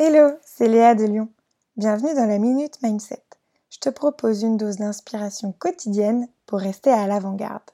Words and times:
Hello, 0.00 0.30
c'est 0.44 0.68
Léa 0.68 0.94
de 0.94 1.02
Lyon. 1.02 1.28
Bienvenue 1.76 2.14
dans 2.14 2.26
la 2.26 2.38
Minute 2.38 2.80
Mindset. 2.84 3.24
Je 3.68 3.78
te 3.78 3.88
propose 3.88 4.44
une 4.44 4.56
dose 4.56 4.76
d'inspiration 4.76 5.50
quotidienne 5.50 6.28
pour 6.46 6.60
rester 6.60 6.92
à 6.92 7.08
l'avant-garde. 7.08 7.68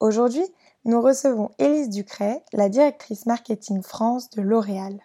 Aujourd'hui, 0.00 0.46
nous 0.86 1.02
recevons 1.02 1.50
Élise 1.58 1.90
Ducret, 1.90 2.42
la 2.54 2.70
directrice 2.70 3.26
marketing 3.26 3.82
France 3.82 4.30
de 4.30 4.40
L'Oréal. 4.40 4.98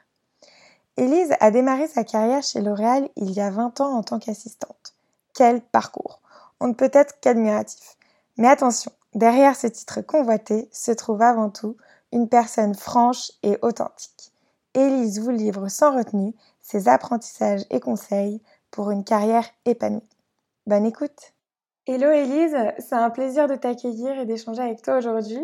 Élise 0.95 1.33
a 1.41 1.51
démarré 1.51 1.85
sa 1.89 2.05
carrière 2.05 2.43
chez 2.43 2.61
L'Oréal 2.61 3.09
il 3.17 3.31
y 3.31 3.41
a 3.41 3.51
20 3.51 3.81
ans 3.81 3.97
en 3.97 4.03
tant 4.03 4.17
qu'assistante. 4.17 4.95
Quel 5.35 5.59
parcours 5.59 6.21
On 6.61 6.69
ne 6.69 6.73
peut 6.73 6.91
être 6.93 7.19
qu'admiratif. 7.19 7.97
Mais 8.37 8.47
attention, 8.47 8.93
derrière 9.15 9.57
ce 9.57 9.67
titre 9.67 9.99
convoité 9.99 10.69
se 10.71 10.91
trouve 10.91 11.21
avant 11.21 11.49
tout 11.49 11.75
une 12.13 12.29
personne 12.29 12.73
franche 12.73 13.33
et 13.43 13.57
authentique. 13.61 14.31
Élise 14.77 15.19
vous 15.19 15.31
livre 15.31 15.69
sans 15.69 15.97
retenue 15.97 16.35
ses 16.61 16.87
apprentissages 16.87 17.65
et 17.71 17.79
conseils 17.79 18.43
pour 18.69 18.91
une 18.91 19.03
carrière 19.03 19.45
épanouie. 19.65 20.07
Bonne 20.67 20.85
écoute 20.85 21.33
Hello 21.87 22.11
Élise, 22.11 22.55
c'est 22.77 22.93
un 22.93 23.09
plaisir 23.09 23.47
de 23.47 23.55
t'accueillir 23.55 24.19
et 24.19 24.27
d'échanger 24.27 24.61
avec 24.61 24.83
toi 24.83 24.97
aujourd'hui. 24.97 25.41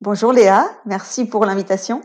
Bonjour 0.00 0.32
Léa, 0.32 0.68
merci 0.86 1.24
pour 1.24 1.44
l'invitation. 1.44 2.00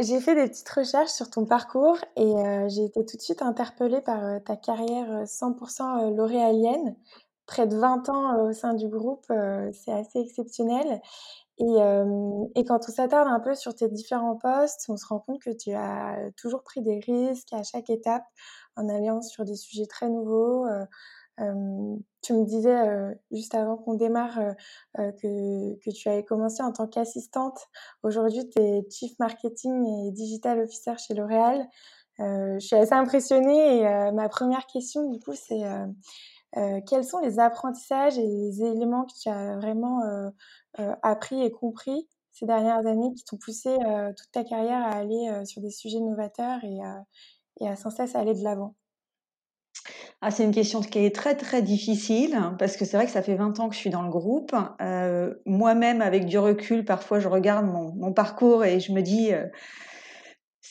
J'ai 0.00 0.20
fait 0.20 0.34
des 0.34 0.48
petites 0.48 0.68
recherches 0.68 1.12
sur 1.12 1.30
ton 1.30 1.46
parcours 1.46 1.98
et 2.16 2.24
euh, 2.24 2.68
j'ai 2.68 2.86
été 2.86 3.06
tout 3.06 3.16
de 3.16 3.22
suite 3.22 3.42
interpellée 3.42 4.00
par 4.00 4.24
euh, 4.24 4.40
ta 4.40 4.56
carrière 4.56 5.22
100% 5.26 6.08
euh, 6.08 6.16
l'oréalienne. 6.16 6.96
Près 7.46 7.68
de 7.68 7.76
20 7.76 8.08
ans 8.08 8.48
au 8.48 8.52
sein 8.52 8.74
du 8.74 8.88
groupe, 8.88 9.26
c'est 9.72 9.92
assez 9.92 10.20
exceptionnel. 10.20 11.00
Et, 11.60 12.60
et 12.60 12.64
quand 12.64 12.80
on 12.88 12.92
s'attarde 12.92 13.28
un 13.28 13.38
peu 13.40 13.54
sur 13.54 13.74
tes 13.74 13.88
différents 13.88 14.36
postes, 14.36 14.86
on 14.88 14.96
se 14.96 15.06
rend 15.06 15.20
compte 15.20 15.42
que 15.42 15.50
tu 15.50 15.72
as 15.72 16.16
toujours 16.36 16.62
pris 16.62 16.80
des 16.80 17.00
risques 17.00 17.52
à 17.52 17.62
chaque 17.62 17.90
étape 17.90 18.24
en 18.76 18.88
alliant 18.88 19.20
sur 19.20 19.44
des 19.44 19.56
sujets 19.56 19.86
très 19.86 20.08
nouveaux. 20.08 20.66
tu 21.36 22.32
me 22.32 22.44
disais 22.46 23.14
juste 23.30 23.54
avant 23.54 23.76
qu'on 23.76 23.94
démarre 23.94 24.40
que, 24.96 25.90
tu 25.90 26.08
avais 26.08 26.24
commencé 26.24 26.62
en 26.62 26.72
tant 26.72 26.86
qu'assistante. 26.86 27.58
Aujourd'hui, 28.02 28.48
tu 28.48 28.62
es 28.62 28.82
Chief 28.90 29.12
Marketing 29.18 29.86
et 29.86 30.12
Digital 30.12 30.60
Officer 30.60 30.94
chez 30.96 31.12
L'Oréal. 31.12 31.68
je 32.18 32.58
suis 32.58 32.76
assez 32.76 32.94
impressionnée 32.94 33.80
et 33.80 34.12
ma 34.12 34.30
première 34.30 34.66
question, 34.66 35.10
du 35.10 35.20
coup, 35.20 35.34
c'est 35.34 35.62
quels 36.86 37.04
sont 37.04 37.20
les 37.20 37.38
apprentissages 37.38 38.18
et 38.18 38.26
les 38.26 38.62
éléments 38.62 39.04
que 39.04 39.12
tu 39.20 39.28
as 39.28 39.56
vraiment 39.56 40.02
euh, 40.02 40.30
appris 41.02 41.42
et 41.42 41.50
compris 41.50 42.06
ces 42.32 42.46
dernières 42.46 42.86
années 42.86 43.12
qui 43.14 43.24
t'ont 43.24 43.36
poussé 43.36 43.68
euh, 43.68 44.12
toute 44.16 44.30
ta 44.32 44.44
carrière 44.44 44.82
à 44.82 44.92
aller 44.92 45.28
euh, 45.30 45.44
sur 45.44 45.60
des 45.60 45.70
sujets 45.70 46.00
novateurs 46.00 46.60
et, 46.64 47.66
à 47.66 47.76
sans 47.76 47.90
cesse 47.90 48.14
aller 48.14 48.34
de 48.34 48.42
l'avant? 48.42 48.74
Ah, 50.22 50.30
c'est 50.30 50.44
une 50.44 50.52
question 50.52 50.80
qui 50.80 50.98
est 50.98 51.14
très 51.14 51.34
très 51.34 51.62
difficile 51.62 52.38
parce 52.58 52.76
que 52.76 52.84
c'est 52.84 52.96
vrai 52.96 53.06
que 53.06 53.12
ça 53.12 53.22
fait 53.22 53.36
20 53.36 53.60
ans 53.60 53.68
que 53.68 53.74
je 53.74 53.80
suis 53.80 53.90
dans 53.90 54.02
le 54.02 54.10
groupe. 54.10 54.54
Moi-même, 55.46 56.02
avec 56.02 56.26
du 56.26 56.38
recul, 56.38 56.84
parfois 56.84 57.20
je 57.20 57.28
regarde 57.28 57.66
mon 57.66 58.12
parcours 58.12 58.64
et 58.64 58.80
je 58.80 58.92
me 58.92 59.02
dis 59.02 59.30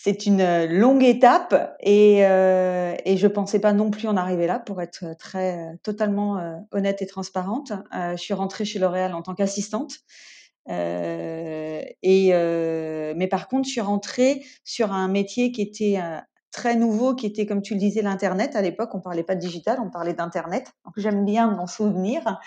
c'est 0.01 0.25
une 0.25 0.65
longue 0.65 1.03
étape 1.03 1.75
et, 1.81 2.25
euh, 2.25 2.95
et 3.03 3.17
je 3.17 3.27
pensais 3.27 3.59
pas 3.59 3.73
non 3.73 3.91
plus 3.91 4.07
en 4.07 4.15
arriver 4.15 4.47
là, 4.47 4.57
pour 4.59 4.81
être 4.81 5.17
très 5.17 5.77
totalement 5.83 6.39
honnête 6.71 7.01
et 7.01 7.05
transparente. 7.05 7.73
je 7.91 8.15
suis 8.15 8.33
rentrée 8.33 8.63
chez 8.63 8.79
L'Oréal 8.79 9.13
en 9.13 9.21
tant 9.21 9.35
qu'assistante. 9.35 9.95
et 10.67 12.31
mais 13.15 13.27
par 13.27 13.47
contre, 13.49 13.67
je 13.67 13.71
suis 13.71 13.81
rentrée 13.81 14.45
sur 14.63 14.93
un 14.93 15.09
métier 15.09 15.51
qui 15.51 15.61
était 15.61 15.99
très 16.51 16.75
nouveau, 16.75 17.15
qui 17.15 17.25
était, 17.25 17.45
comme 17.45 17.61
tu 17.61 17.73
le 17.73 17.79
disais, 17.79 18.01
l'internet. 18.01 18.55
À 18.55 18.61
l'époque, 18.61 18.95
on 18.95 19.01
parlait 19.01 19.23
pas 19.23 19.35
de 19.35 19.41
digital, 19.41 19.79
on 19.81 19.89
parlait 19.89 20.13
d'internet. 20.13 20.71
Donc 20.85 20.93
j'aime 20.97 21.25
bien 21.25 21.51
m'en 21.51 21.67
souvenir. 21.67 22.39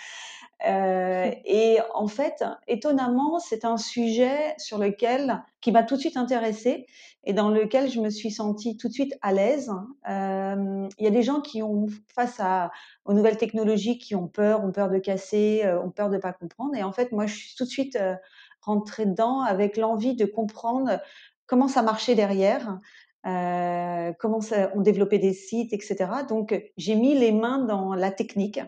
Euh, 0.65 1.31
et 1.45 1.79
en 1.93 2.07
fait, 2.07 2.43
étonnamment, 2.67 3.39
c'est 3.39 3.65
un 3.65 3.77
sujet 3.77 4.55
sur 4.57 4.77
lequel 4.77 5.43
qui 5.61 5.71
m'a 5.71 5.83
tout 5.83 5.95
de 5.95 5.99
suite 5.99 6.17
intéressée 6.17 6.85
et 7.25 7.33
dans 7.33 7.49
lequel 7.49 7.89
je 7.89 7.99
me 8.01 8.09
suis 8.09 8.31
sentie 8.31 8.77
tout 8.77 8.87
de 8.87 8.93
suite 8.93 9.15
à 9.21 9.31
l'aise. 9.31 9.71
Euh, 10.09 10.87
il 10.97 11.03
y 11.03 11.07
a 11.07 11.11
des 11.11 11.23
gens 11.23 11.41
qui 11.41 11.63
ont 11.63 11.87
face 12.13 12.39
à 12.39 12.71
aux 13.05 13.13
nouvelles 13.13 13.37
technologies 13.37 13.97
qui 13.97 14.15
ont 14.15 14.27
peur, 14.27 14.63
ont 14.63 14.71
peur 14.71 14.89
de 14.89 14.97
casser, 14.97 15.61
euh, 15.63 15.81
ont 15.81 15.91
peur 15.91 16.09
de 16.09 16.17
pas 16.17 16.33
comprendre. 16.33 16.75
Et 16.75 16.83
en 16.83 16.91
fait, 16.91 17.11
moi, 17.11 17.25
je 17.25 17.35
suis 17.35 17.55
tout 17.55 17.63
de 17.63 17.69
suite 17.69 17.95
euh, 17.95 18.15
rentrée 18.61 19.05
dedans 19.05 19.41
avec 19.41 19.77
l'envie 19.77 20.15
de 20.15 20.25
comprendre 20.25 20.99
comment 21.45 21.67
ça 21.67 21.81
marchait 21.81 22.15
derrière. 22.15 22.79
Comment 23.23 24.41
ça, 24.41 24.69
on 24.75 24.81
développait 24.81 25.17
des 25.17 25.31
sites, 25.31 25.71
etc. 25.71 25.95
Donc, 26.27 26.61
j'ai 26.75 26.95
mis 26.95 27.17
les 27.17 27.31
mains 27.31 27.59
dans 27.59 27.93
la 27.93 28.11
technique. 28.11 28.59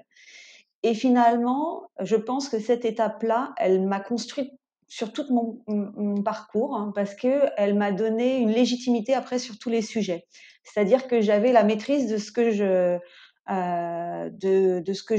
Et 0.85 0.93
finalement, 0.93 1.89
je 1.99 2.15
pense 2.15 2.47
que 2.47 2.59
cette 2.59 2.85
étape-là, 2.85 3.55
elle 3.57 3.81
m'a 3.87 3.99
construite 3.99 4.51
sur 4.87 5.11
tout 5.13 5.25
mon, 5.31 6.21
parcours 6.21 6.75
hein, 6.75 6.91
parce 6.93 7.15
que 7.15 7.41
elle 7.57 7.73
m'a 7.73 7.91
donné 7.91 8.37
une 8.37 8.51
légitimité 8.51 9.15
après 9.15 9.39
sur 9.39 9.57
tous 9.57 9.71
les 9.71 9.81
sujets. 9.81 10.27
C'est-à-dire 10.63 11.07
que 11.07 11.21
j'avais 11.21 11.51
la 11.51 11.63
maîtrise 11.63 12.07
de 12.07 12.17
ce 12.17 12.31
que 12.31 12.51
je 12.51 12.99
euh, 13.49 14.29
de, 14.29 14.93
ce 14.93 15.01
que 15.01 15.15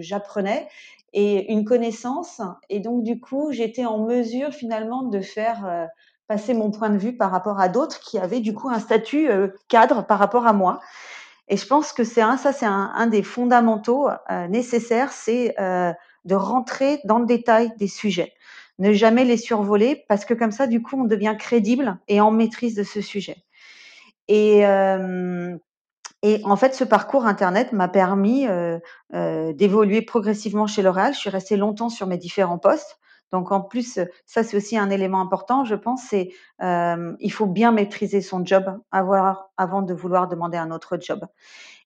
j'apprenais 0.00 0.68
et 1.12 1.52
une 1.52 1.64
connaissance 1.64 2.40
et 2.68 2.78
donc 2.78 3.02
du 3.02 3.18
coup 3.18 3.50
j'étais 3.50 3.86
en 3.86 3.98
mesure 4.04 4.52
finalement 4.52 5.02
de 5.02 5.20
faire 5.20 5.66
euh, 5.66 5.86
passer 6.28 6.54
mon 6.54 6.70
point 6.70 6.90
de 6.90 6.98
vue 6.98 7.16
par 7.16 7.32
rapport 7.32 7.58
à 7.58 7.68
d'autres 7.68 7.98
qui 7.98 8.18
avaient 8.18 8.40
du 8.40 8.54
coup 8.54 8.68
un 8.68 8.78
statut 8.78 9.28
euh, 9.28 9.48
cadre 9.66 10.06
par 10.06 10.20
rapport 10.20 10.46
à 10.46 10.52
moi 10.52 10.78
et 11.48 11.56
je 11.56 11.66
pense 11.66 11.92
que 11.92 12.04
c'est 12.04 12.20
un, 12.20 12.36
ça, 12.36 12.52
c'est 12.52 12.66
un, 12.66 13.06
des 13.06 13.22
fondamentaux 13.22 14.08
euh, 14.30 14.48
nécessaires, 14.48 15.12
c'est 15.12 15.54
euh, 15.58 15.92
de 16.24 16.34
rentrer 16.34 17.00
dans 17.04 17.18
le 17.18 17.26
détail 17.26 17.72
des 17.78 17.88
sujets, 17.88 18.34
ne 18.78 18.92
jamais 18.92 19.24
les 19.24 19.38
survoler, 19.38 20.04
parce 20.08 20.24
que 20.24 20.34
comme 20.34 20.52
ça, 20.52 20.66
du 20.66 20.82
coup, 20.82 21.00
on 21.00 21.04
devient 21.04 21.36
crédible 21.38 21.98
et 22.06 22.20
en 22.20 22.30
maîtrise 22.30 22.74
de 22.74 22.82
ce 22.82 23.00
sujet. 23.00 23.44
Et, 24.28 24.66
euh, 24.66 25.56
en 26.44 26.56
fait, 26.56 26.74
ce 26.74 26.84
parcours 26.84 27.26
Internet 27.26 27.72
m'a 27.72 27.88
permis 27.88 28.46
d'évoluer 29.12 30.02
progressivement 30.02 30.66
chez 30.66 30.82
L'Oréal. 30.82 31.14
Je 31.14 31.20
suis 31.20 31.30
restée 31.30 31.56
longtemps 31.56 31.88
sur 31.88 32.08
mes 32.08 32.18
différents 32.18 32.58
postes. 32.58 32.98
Donc 33.32 33.52
en 33.52 33.60
plus, 33.60 33.98
ça 34.26 34.42
c'est 34.42 34.56
aussi 34.56 34.78
un 34.78 34.90
élément 34.90 35.20
important, 35.20 35.64
je 35.64 35.74
pense, 35.74 36.02
c'est 36.08 36.30
euh, 36.62 37.14
il 37.20 37.32
faut 37.32 37.46
bien 37.46 37.72
maîtriser 37.72 38.20
son 38.20 38.44
job 38.44 38.80
avant 38.90 39.82
de 39.82 39.94
vouloir 39.94 40.28
demander 40.28 40.56
un 40.56 40.70
autre 40.70 40.98
job. 41.00 41.26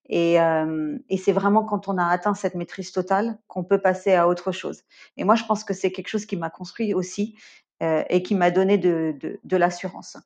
Et, 0.08 0.40
euh, 0.40 0.98
et 1.08 1.16
c'est 1.16 1.32
vraiment 1.32 1.64
quand 1.64 1.88
on 1.88 1.96
a 1.96 2.04
atteint 2.04 2.34
cette 2.34 2.54
maîtrise 2.54 2.92
totale 2.92 3.38
qu'on 3.46 3.64
peut 3.64 3.78
passer 3.78 4.14
à 4.14 4.28
autre 4.28 4.52
chose. 4.52 4.82
Et 5.16 5.24
moi, 5.24 5.36
je 5.36 5.44
pense 5.44 5.64
que 5.64 5.74
c'est 5.74 5.92
quelque 5.92 6.08
chose 6.08 6.26
qui 6.26 6.36
m'a 6.36 6.50
construit 6.50 6.92
aussi 6.92 7.36
euh, 7.82 8.02
et 8.08 8.22
qui 8.22 8.34
m'a 8.34 8.50
donné 8.50 8.78
de, 8.78 9.40
l'assurance. 9.56 10.16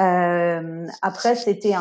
Euh, 0.00 0.86
après, 1.02 1.36
c'était 1.36 1.74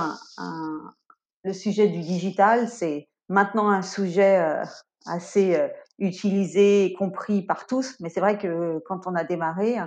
le 1.44 1.54
sujet 1.54 1.88
du 1.88 2.00
digital, 2.00 2.68
c'est 2.68 3.08
maintenant 3.30 3.70
un 3.70 3.82
sujet 3.82 4.38
euh, 4.38 4.64
assez 5.06 5.56
euh, 5.56 5.68
utilisé 6.00 6.86
et 6.86 6.94
compris 6.94 7.42
par 7.42 7.68
tous. 7.68 7.96
Mais 8.00 8.10
c'est 8.10 8.20
vrai 8.20 8.38
que 8.38 8.82
quand 8.86 9.08
on 9.08 9.16
a 9.16 9.24
démarré, 9.24 9.78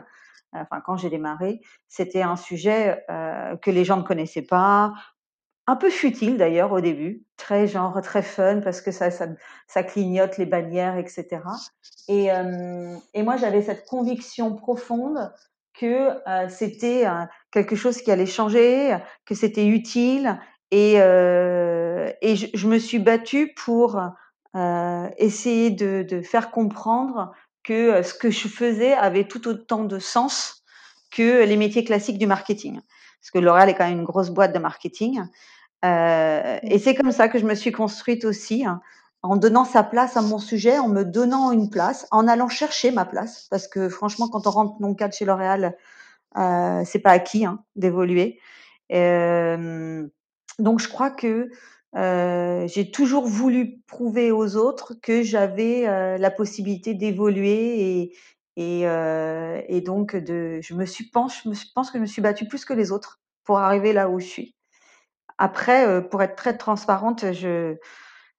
enfin 0.52 0.80
quand 0.84 0.96
j'ai 0.96 1.10
démarré, 1.10 1.60
c'était 1.88 2.22
un 2.22 2.36
sujet 2.36 3.04
euh, 3.10 3.56
que 3.56 3.70
les 3.70 3.84
gens 3.84 3.96
ne 3.96 4.02
connaissaient 4.02 4.42
pas, 4.42 4.92
un 5.66 5.76
peu 5.76 5.90
futile 5.90 6.38
d'ailleurs 6.38 6.72
au 6.72 6.80
début, 6.80 7.24
très 7.36 7.66
genre 7.66 8.00
très 8.02 8.22
fun 8.22 8.60
parce 8.60 8.80
que 8.80 8.90
ça, 8.90 9.10
ça, 9.10 9.82
clignote 9.84 10.36
les 10.36 10.46
bannières, 10.46 10.96
etc. 10.96 11.40
Et, 12.08 12.32
euh, 12.32 12.96
et 13.14 13.22
moi 13.22 13.36
j'avais 13.36 13.62
cette 13.62 13.86
conviction 13.86 14.56
profonde 14.56 15.32
que 15.78 16.10
euh, 16.28 16.48
c'était 16.48 17.06
euh, 17.06 17.24
quelque 17.50 17.76
chose 17.76 18.02
qui 18.02 18.10
allait 18.10 18.26
changer, 18.26 18.96
que 19.24 19.34
c'était 19.34 19.66
utile 19.66 20.38
et, 20.72 20.94
euh, 20.96 22.10
et 22.22 22.34
je, 22.34 22.66
me 22.66 22.78
suis 22.78 22.98
battue 22.98 23.52
pour 23.54 23.98
euh, 23.98 24.08
essayer 24.54 25.70
de, 25.70 26.04
de, 26.08 26.22
faire 26.22 26.50
comprendre 26.50 27.32
que 27.62 27.72
euh, 27.72 28.02
ce 28.02 28.14
que 28.14 28.30
je 28.30 28.48
faisais 28.48 28.92
avait 28.92 29.24
tout 29.24 29.46
autant 29.48 29.84
de 29.84 29.98
sens 29.98 30.62
que 31.10 31.44
les 31.44 31.56
métiers 31.56 31.84
classiques 31.84 32.18
du 32.18 32.26
marketing. 32.26 32.80
Parce 33.20 33.30
que 33.32 33.38
L'Oréal 33.38 33.68
est 33.68 33.74
quand 33.74 33.88
même 33.88 33.98
une 33.98 34.04
grosse 34.04 34.30
boîte 34.30 34.52
de 34.52 34.58
marketing. 34.58 35.22
Euh, 35.84 36.58
et 36.62 36.78
c'est 36.78 36.94
comme 36.94 37.12
ça 37.12 37.28
que 37.28 37.38
je 37.38 37.44
me 37.44 37.54
suis 37.54 37.72
construite 37.72 38.24
aussi, 38.24 38.64
hein, 38.64 38.80
en 39.22 39.36
donnant 39.36 39.64
sa 39.64 39.82
place 39.82 40.16
à 40.16 40.22
mon 40.22 40.38
sujet, 40.38 40.78
en 40.78 40.88
me 40.88 41.04
donnant 41.04 41.52
une 41.52 41.70
place, 41.70 42.06
en 42.10 42.26
allant 42.26 42.48
chercher 42.48 42.90
ma 42.90 43.04
place. 43.04 43.46
Parce 43.50 43.68
que 43.68 43.88
franchement, 43.88 44.28
quand 44.28 44.46
on 44.46 44.50
rentre 44.50 44.80
non 44.80 44.94
cadre 44.94 45.14
chez 45.14 45.24
L'Oréal, 45.24 45.76
euh, 46.36 46.82
c'est 46.84 46.98
pas 46.98 47.10
acquis 47.10 47.44
hein, 47.44 47.62
d'évoluer. 47.76 48.40
Euh, 48.92 50.06
donc 50.58 50.80
je 50.80 50.88
crois 50.88 51.10
que 51.10 51.50
euh, 51.94 52.66
j'ai 52.68 52.90
toujours 52.90 53.26
voulu 53.26 53.80
prouver 53.86 54.32
aux 54.32 54.56
autres 54.56 54.94
que 55.02 55.22
j'avais 55.22 55.86
euh, 55.86 56.16
la 56.16 56.30
possibilité 56.30 56.94
d'évoluer 56.94 58.12
euh, 58.58 59.60
et, 59.68 59.80
donc 59.82 60.16
de, 60.16 60.60
je 60.62 60.74
me 60.74 60.86
suis 60.86 61.08
pense, 61.10 61.42
je 61.44 61.64
pense 61.74 61.90
que 61.90 61.98
je 61.98 62.02
me 62.02 62.06
suis 62.06 62.22
battue 62.22 62.46
plus 62.46 62.64
que 62.64 62.72
les 62.72 62.92
autres 62.92 63.20
pour 63.44 63.58
arriver 63.58 63.92
là 63.92 64.08
où 64.08 64.20
je 64.20 64.26
suis. 64.26 64.54
Après, 65.38 66.08
pour 66.08 66.22
être 66.22 66.36
très 66.36 66.56
transparente, 66.56 67.32
je 67.32 67.76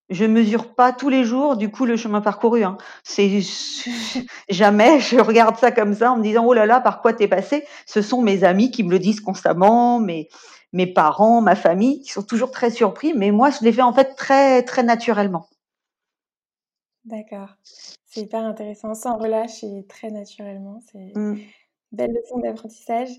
je 0.10 0.26
mesure 0.26 0.76
pas 0.76 0.92
tous 0.92 1.10
les 1.10 1.24
jours, 1.24 1.58
du 1.58 1.70
coup, 1.72 1.86
le 1.86 1.98
chemin 1.98 2.22
parcouru, 2.22 2.64
hein. 2.64 2.78
C'est 3.04 3.42
jamais 4.50 5.00
je 5.00 5.20
regarde 5.20 5.58
ça 5.58 5.72
comme 5.72 5.94
ça 5.96 6.12
en 6.12 6.18
me 6.18 6.24
disant: 6.24 6.46
«Oh 6.46 6.54
là 6.54 6.66
là, 6.66 6.82
par 6.82 7.02
quoi 7.02 7.14
tu 7.14 7.24
es 7.24 7.28
passé?» 7.28 7.66
ce 7.86 8.02
sont 8.02 8.22
mes 8.22 8.44
amis 8.44 8.72
qui 8.72 8.84
me 8.84 8.92
le 8.92 9.00
disent 9.00 9.22
constamment, 9.22 10.00
mes 10.00 10.28
mes 10.74 10.88
parents, 10.88 11.42
ma 11.42 11.56
famille, 11.56 12.02
qui 12.02 12.12
sont 12.12 12.24
toujours 12.24 12.52
très 12.52 12.72
surpris, 12.72 13.14
mais 13.14 13.31
moi, 13.31 13.50
je 13.52 13.64
l'ai 13.64 13.72
fait, 13.74 13.81
en 13.84 13.94
fait, 13.94 14.16
très, 14.16 14.64
très 14.64 14.84
naturellement. 14.84 15.48
D'accord, 17.06 17.58
c'est 18.06 18.22
hyper 18.22 18.44
intéressant, 18.46 18.94
sans 18.96 19.18
relâche 19.18 19.62
et 19.64 19.86
très 19.88 20.10
naturellement, 20.10 20.80
c'est 20.92 21.14
Mmh. 21.16 21.54
belle 21.92 22.12
leçon 22.14 22.40
d'apprentissage 22.40 23.10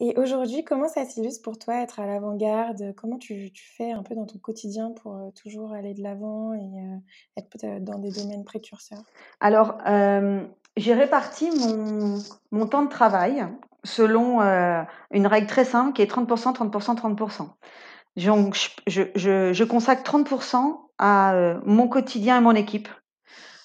et 0.00 0.16
aujourd'hui, 0.18 0.64
comment 0.64 0.88
ça 0.88 1.04
s'illustre 1.06 1.42
pour 1.42 1.58
toi 1.58 1.82
être 1.82 2.00
à 2.00 2.06
l'avant-garde? 2.06 2.94
Comment 2.96 3.18
tu 3.18 3.52
tu 3.52 3.64
fais 3.64 3.92
un 3.92 4.02
peu 4.04 4.14
dans 4.16 4.26
ton 4.26 4.38
quotidien 4.38 4.92
pour, 4.92 5.16
heu, 5.16 5.32
toujours 5.32 5.72
aller 5.72 5.94
de 5.94 6.02
l'avant 6.02 6.54
et 6.54 6.60
heu, 6.60 7.00
être 7.36 7.50
peut-être 7.50 7.84
dans 7.84 7.98
des 7.98 8.12
domaines 8.12 8.44
précurseurs? 8.44 9.04
Alors, 9.40 9.78
hem, 9.86 10.48
j'ai 10.76 10.94
réparti 10.94 11.50
mon 11.50 12.24
mon 12.50 12.66
temps 12.66 12.82
de 12.84 12.88
travail 12.88 13.44
selon, 13.84 14.42
heu, 14.42 14.84
une 15.10 15.26
règle 15.26 15.46
très 15.46 15.64
simple 15.64 15.92
qui 15.92 16.02
est 16.02 16.10
30-30-30-30. 16.10 17.50
Donc 18.16 18.56
je 18.86 19.02
je 19.16 19.52
je 19.52 19.64
consacre 19.64 20.02
30 20.02 20.28
à, 20.98 21.34
heu, 21.34 21.60
mon 21.64 21.88
quotidien 21.88 22.38
et 22.38 22.40
mon 22.40 22.54
équipe. 22.54 22.88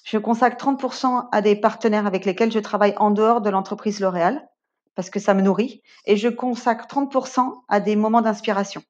Je 0.04 0.18
consacre 0.18 0.56
30 0.56 1.28
à 1.32 1.42
des 1.42 1.56
partenaires 1.56 2.06
avec 2.06 2.24
lesquels 2.24 2.52
je 2.52 2.58
travaille 2.60 2.94
en 2.98 3.10
dehors 3.10 3.40
de 3.42 3.50
l'entreprise 3.50 4.00
L'Oréal, 4.00 4.48
parce 4.94 5.10
que 5.10 5.20
ça 5.20 5.34
me 5.34 5.42
nourrit 5.42 5.82
et 6.06 6.16
je 6.16 6.28
consacre 6.28 6.86
30 6.86 7.14
à 7.68 7.80
des 7.80 7.96
moments 7.96 8.22
d'inspiration. 8.22 8.82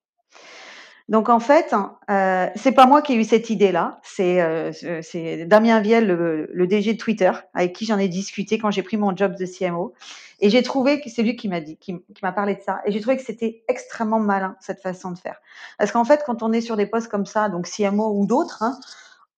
Donc 1.08 1.30
en 1.30 1.40
fait, 1.40 1.72
heu, 2.10 2.50
c'est 2.54 2.72
pas 2.72 2.86
moi 2.86 3.00
qui 3.00 3.14
ai 3.14 3.16
eu 3.16 3.24
cette 3.24 3.48
idée-là, 3.48 3.98
c'est, 4.02 4.72
c'est 5.02 5.46
Damien 5.46 5.80
Viel, 5.80 6.06
le 6.06 6.50
le 6.52 6.66
DG 6.66 6.92
de 6.94 6.98
Twitter, 6.98 7.30
avec 7.54 7.74
qui 7.74 7.86
j'en 7.86 7.98
ai 7.98 8.08
discuté 8.08 8.58
quand 8.58 8.70
j'ai 8.70 8.82
pris 8.82 8.98
mon 8.98 9.16
job 9.16 9.34
de 9.34 9.46
CMO 9.46 9.94
et 10.40 10.50
j'ai 10.50 10.62
trouvé 10.62 11.00
que 11.00 11.08
c'est 11.08 11.22
lui 11.22 11.34
qui 11.36 11.48
m'a 11.48 11.60
dit 11.60 11.78
qui 11.78 11.98
m'a 12.22 12.32
parlé 12.32 12.56
de 12.56 12.60
ça 12.62 12.80
et 12.84 12.92
j'ai 12.92 13.00
trouvé 13.00 13.16
que 13.16 13.22
c'était 13.24 13.62
extrêmement 13.68 14.20
malin 14.20 14.56
cette 14.60 14.80
façon 14.82 15.10
de 15.12 15.18
faire. 15.18 15.40
Parce 15.78 15.92
qu'en 15.92 16.04
fait, 16.04 16.22
quand 16.26 16.42
on 16.42 16.52
est 16.52 16.60
sur 16.60 16.76
des 16.76 16.86
postes 16.86 17.08
comme 17.08 17.26
ça, 17.26 17.48
donc 17.48 17.66
CMO 17.68 18.12
ou 18.14 18.26
d'autres, 18.26 18.62
hein, 18.62 18.78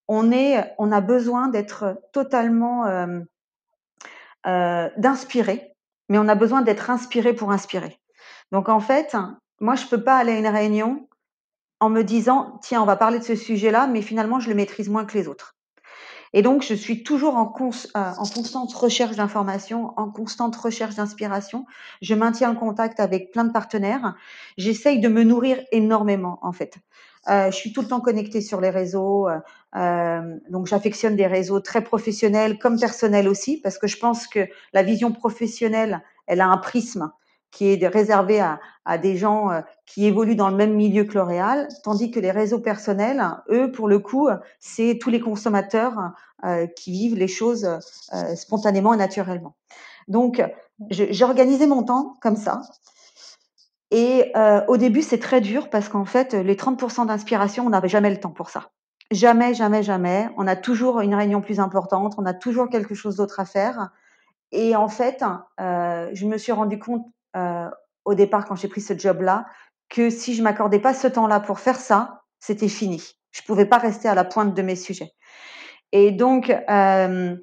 on 0.09 0.33
est 0.33 0.75
on 0.79 0.93
a 0.93 1.01
besoin 1.01 1.49
d'être 1.49 2.03
totalement, 2.13 2.87
hem, 2.89 3.27
heu, 4.47 4.91
d'inspirer, 4.97 5.75
mais 6.09 6.19
on 6.19 6.29
a 6.29 6.35
besoin 6.35 6.63
d'être 6.63 6.91
inspiré 6.91 7.33
pour 7.35 7.53
inspirer. 7.53 7.99
Donc 8.53 8.69
en 8.69 8.81
fait, 8.81 9.17
moi 9.61 9.75
je 9.77 9.87
peux 9.87 10.03
pas 10.03 10.17
aller 10.17 10.33
à 10.33 10.39
une 10.39 10.47
réunion 10.49 11.09
en 11.81 11.91
me 11.91 12.03
disant: 12.03 12.59
«Tiens, 12.63 12.83
on 12.83 12.87
va 12.87 12.97
parler 12.97 13.19
de 13.19 13.25
ce 13.25 13.35
sujet-là, 13.37 13.87
mais 13.87 14.03
finalement 14.03 14.41
je 14.41 14.49
le 14.51 14.55
maîtrise 14.55 14.89
moins 14.89 15.05
que 15.05 15.17
les 15.19 15.29
autres» 15.29 15.57
et 16.33 16.43
donc 16.43 16.63
je 16.63 16.75
suis 16.75 17.03
toujours 17.03 17.37
en 17.37 17.43
en 17.95 18.27
constante 18.27 18.73
recherche 18.75 19.17
d'informations, 19.17 19.93
en 19.97 20.11
constante 20.11 20.57
recherche 20.57 20.95
d'inspiration. 20.97 21.67
Je 22.03 22.15
maintiens 22.15 22.53
le 22.53 22.59
contact 22.59 23.01
avec 23.01 23.33
plein 23.33 23.45
de 23.45 23.53
partenaires. 23.53 24.15
J'essaye 24.57 25.01
de 25.01 25.09
me 25.09 25.23
nourrir 25.25 25.59
énormément, 25.73 26.39
en 26.43 26.53
fait. 26.53 26.75
Heu, 27.29 27.47
je 27.51 27.57
suis 27.57 27.73
tout 27.73 27.83
le 27.83 27.89
temps 27.89 28.01
connectée 28.01 28.41
sur 28.41 28.61
les 28.61 28.71
réseaux, 28.71 29.29
heu, 29.29 29.41
hem, 29.75 30.41
donc 30.51 30.67
j'affectionne 30.67 31.17
des 31.17 31.27
réseaux 31.27 31.61
très 31.61 31.83
professionnels 31.83 32.59
comme 32.59 32.79
personnels 32.79 33.29
aussi, 33.29 33.61
parce 33.63 33.79
que 33.79 33.87
je 33.87 33.99
pense 33.99 34.27
que 34.27 34.49
la 34.73 34.83
vision 34.83 35.13
professionnelle, 35.13 36.01
elle 36.27 36.41
a 36.41 36.47
un 36.49 36.59
prisme 36.59 37.11
qui 37.51 37.73
est 37.73 37.87
réservé 37.89 38.41
à 38.41 38.61
à 38.87 38.99
des 38.99 39.17
gens, 39.17 39.53
heu, 39.53 39.63
qui 39.87 40.07
évoluent 40.07 40.35
dans 40.37 40.49
le 40.49 40.57
même 40.57 40.75
milieu 40.75 41.05
que 41.05 41.15
L'Oréal, 41.15 41.69
tandis 41.85 42.11
que 42.11 42.19
les 42.21 42.31
réseaux 42.33 42.59
personnels, 42.61 43.23
eux, 43.51 43.71
pour 43.71 43.89
le 43.89 43.99
coup, 44.01 44.29
c'est 44.59 44.99
tous 45.01 45.11
les 45.11 45.21
consommateurs, 45.21 45.97
heu, 46.45 46.67
qui 46.77 46.93
vivent 46.93 47.17
les 47.19 47.29
choses, 47.29 47.65
heu, 47.67 48.37
spontanément 48.37 48.95
et 48.95 48.97
naturellement. 48.97 49.55
Donc 50.09 50.43
j'ai 50.91 51.25
organisé 51.25 51.67
mon 51.67 51.83
temps 51.85 52.19
comme 52.23 52.37
ça 52.37 52.63
et 53.91 54.33
au 54.69 54.77
début, 54.77 55.03
c'est 55.03 55.19
très 55.19 55.41
dur 55.41 55.69
parce 55.71 55.89
qu'en 55.89 56.05
fait, 56.05 56.35
les 56.35 56.57
30 56.57 57.07
d'inspiration, 57.07 57.67
on 57.67 57.71
n'avait 57.71 57.89
jamais 57.89 58.11
le 58.11 58.19
temps 58.21 58.31
pour 58.31 58.51
ça. 58.51 58.71
Jamais, 59.11 59.55
jamais, 59.55 59.83
jamais. 59.83 60.29
On 60.37 60.47
a 60.47 60.55
toujours 60.55 61.01
une 61.01 61.15
réunion 61.15 61.41
plus 61.41 61.59
importante, 61.59 62.15
on 62.17 62.27
a 62.27 62.35
toujours 62.35 62.69
quelque 62.69 62.95
chose 62.95 63.17
d'autre 63.17 63.41
à 63.41 63.45
faire 63.45 63.91
et 64.53 64.77
en 64.77 64.89
fait, 64.89 65.25
je 65.59 66.27
me 66.27 66.39
suis 66.39 66.53
rendu 66.53 66.79
compte, 66.79 67.07
au 67.35 68.15
départ 68.15 68.47
quand 68.47 68.57
j'ai 68.57 68.69
pris 68.69 68.81
ce 68.81 68.97
job-là, 68.97 69.47
que 69.89 70.11
si 70.11 70.35
je 70.35 70.43
m'accordais 70.43 70.79
pas 70.79 70.95
ce 70.95 71.07
temps-là 71.07 71.41
pour 71.41 71.61
faire 71.61 71.77
ça, 71.77 72.23
c'était 72.39 72.69
fini. 72.69 73.03
Je 73.33 73.43
pouvais 73.43 73.67
pas 73.67 73.79
rester 73.79 74.09
à 74.09 74.15
la 74.15 74.25
pointe 74.25 74.55
de 74.55 74.63
mes 74.63 74.77
sujets. 74.77 75.13
Et 75.93 76.13
donc 76.13 76.53
hem, 76.69 77.41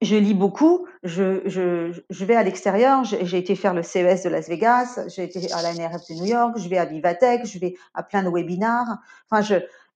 je 0.00 0.16
lis 0.16 0.34
beaucoup, 0.34 0.86
je 1.02 2.24
vais 2.24 2.36
à 2.36 2.42
l'extérieur, 2.42 3.04
j'ai 3.04 3.38
été 3.38 3.54
faire 3.54 3.74
le 3.74 3.82
CES 3.82 4.22
de 4.24 4.28
Las 4.28 4.48
Vegas, 4.48 5.00
j'ai 5.08 5.24
été 5.24 5.52
à 5.52 5.62
la 5.62 5.74
NRF 5.74 6.02
de 6.08 6.14
New 6.14 6.26
York, 6.26 6.58
je 6.58 6.68
vais 6.68 6.78
à 6.78 6.84
Vivatech, 6.84 7.44
je 7.46 7.58
vais 7.58 7.74
à 7.94 8.02
plein 8.02 8.22
de 8.22 8.28
webinars, 8.28 8.98
enfin 9.30 9.42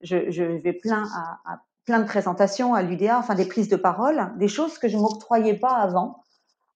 je 0.01 0.61
vais 0.63 0.73
plein 0.73 1.05
à 1.45 1.59
plein 1.85 1.99
de 1.99 2.05
présentations 2.05 2.73
à 2.73 2.83
l'UDA, 2.83 3.17
enfin 3.17 3.33
des 3.33 3.45
prises 3.45 3.69
de 3.69 3.77
parole, 3.77 4.33
des 4.37 4.49
choses 4.49 4.77
que 4.77 4.89
je 4.89 4.97
m'octroyais 4.97 5.53
pas 5.53 5.73
avant, 5.75 6.21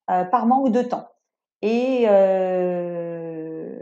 heu, 0.10 0.24
par 0.32 0.46
manque 0.46 0.72
de 0.72 0.82
temps 0.82 1.10
et 1.62 2.08
heu 2.10 3.78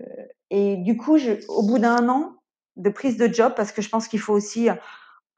et 0.51 0.77
du 0.77 0.97
coup, 0.97 1.17
je 1.17 1.33
au 1.49 1.63
bout 1.63 1.79
d'un 1.79 2.09
an 2.09 2.33
de 2.77 2.89
prise 2.89 3.17
de 3.17 3.31
job, 3.33 3.53
parce 3.55 3.71
que 3.71 3.81
je 3.81 3.89
pense 3.89 4.07
qu'il 4.07 4.19
faut 4.19 4.33
aussi 4.33 4.69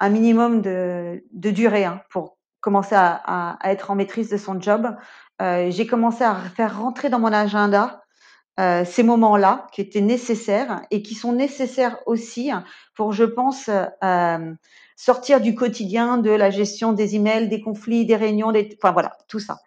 un 0.02 0.10
minimum 0.10 0.62
de 0.62 1.24
de 1.34 1.52
durée, 1.52 1.86
hein, 1.86 2.02
pour 2.12 2.38
commencer 2.62 2.96
à 2.96 3.16
à 3.62 3.72
être 3.74 3.92
en 3.92 3.96
maîtrise 3.96 4.30
de 4.30 4.38
son 4.38 4.60
job, 4.62 4.96
heu, 5.42 5.72
j'ai 5.72 5.88
commencé 5.88 6.24
à 6.26 6.36
faire 6.56 6.80
rentrer 6.80 7.10
dans 7.10 7.20
mon 7.20 7.34
agenda, 7.34 8.04
heu, 8.60 8.84
ces 8.86 9.04
moments-là 9.04 9.68
qui 9.74 9.82
étaient 9.82 10.02
nécessaires 10.02 10.82
et 10.92 11.02
qui 11.04 11.16
sont 11.16 11.34
nécessaires 11.34 11.98
aussi 12.08 12.52
pour, 12.96 13.14
je 13.14 13.26
pense, 13.26 13.70
sortir 14.98 15.42
du 15.42 15.56
quotidien 15.56 16.18
de 16.20 16.32
la 16.32 16.50
gestion 16.52 16.94
des 16.94 17.16
emails, 17.18 17.50
des 17.50 17.62
conflits, 17.62 18.06
des 18.08 18.16
réunions, 18.18 18.52
des 18.54 18.70
enfin 18.82 18.92
voilà, 18.94 19.14
tout 19.30 19.40
ça 19.40 19.60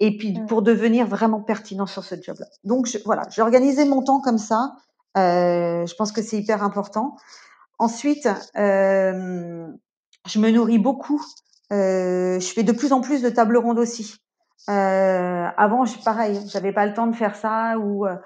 et 0.00 0.16
puis 0.18 0.32
Mmh. 0.32 0.46
pour 0.46 0.62
devenir 0.62 1.06
vraiment 1.06 1.40
pertinent 1.42 1.86
sur 1.86 2.04
ce 2.04 2.14
job-là. 2.20 2.46
Donc 2.64 2.86
je 2.86 2.98
voilà, 3.04 3.22
j'ai 3.30 3.42
organisé 3.42 3.84
mon 3.84 4.02
temps 4.02 4.20
comme 4.20 4.38
ça, 4.38 4.72
heu, 5.16 5.84
je 5.86 5.94
pense 5.94 6.12
que 6.12 6.22
c'est 6.22 6.38
hyper 6.38 6.62
important. 6.64 7.16
Ensuite, 7.78 8.28
hem, 8.54 9.76
je 10.28 10.38
me 10.38 10.50
nourris 10.50 10.78
beaucoup, 10.78 11.22
heu, 11.72 12.38
je 12.40 12.46
fais 12.52 12.62
de 12.62 12.72
plus 12.72 12.92
en 12.92 13.00
plus 13.00 13.22
de 13.22 13.28
tables 13.30 13.56
rondes 13.56 13.78
aussi. 13.78 14.16
Heu, 14.70 14.72
avant, 15.56 15.84
je 15.84 15.98
pareil, 16.04 16.40
j'avais 16.48 16.72
pas 16.72 16.86
le 16.86 16.94
temps 16.94 17.06
de 17.08 17.16
faire 17.16 17.34
ça 17.36 17.78
ou, 17.78 18.06
heu, 18.06 18.18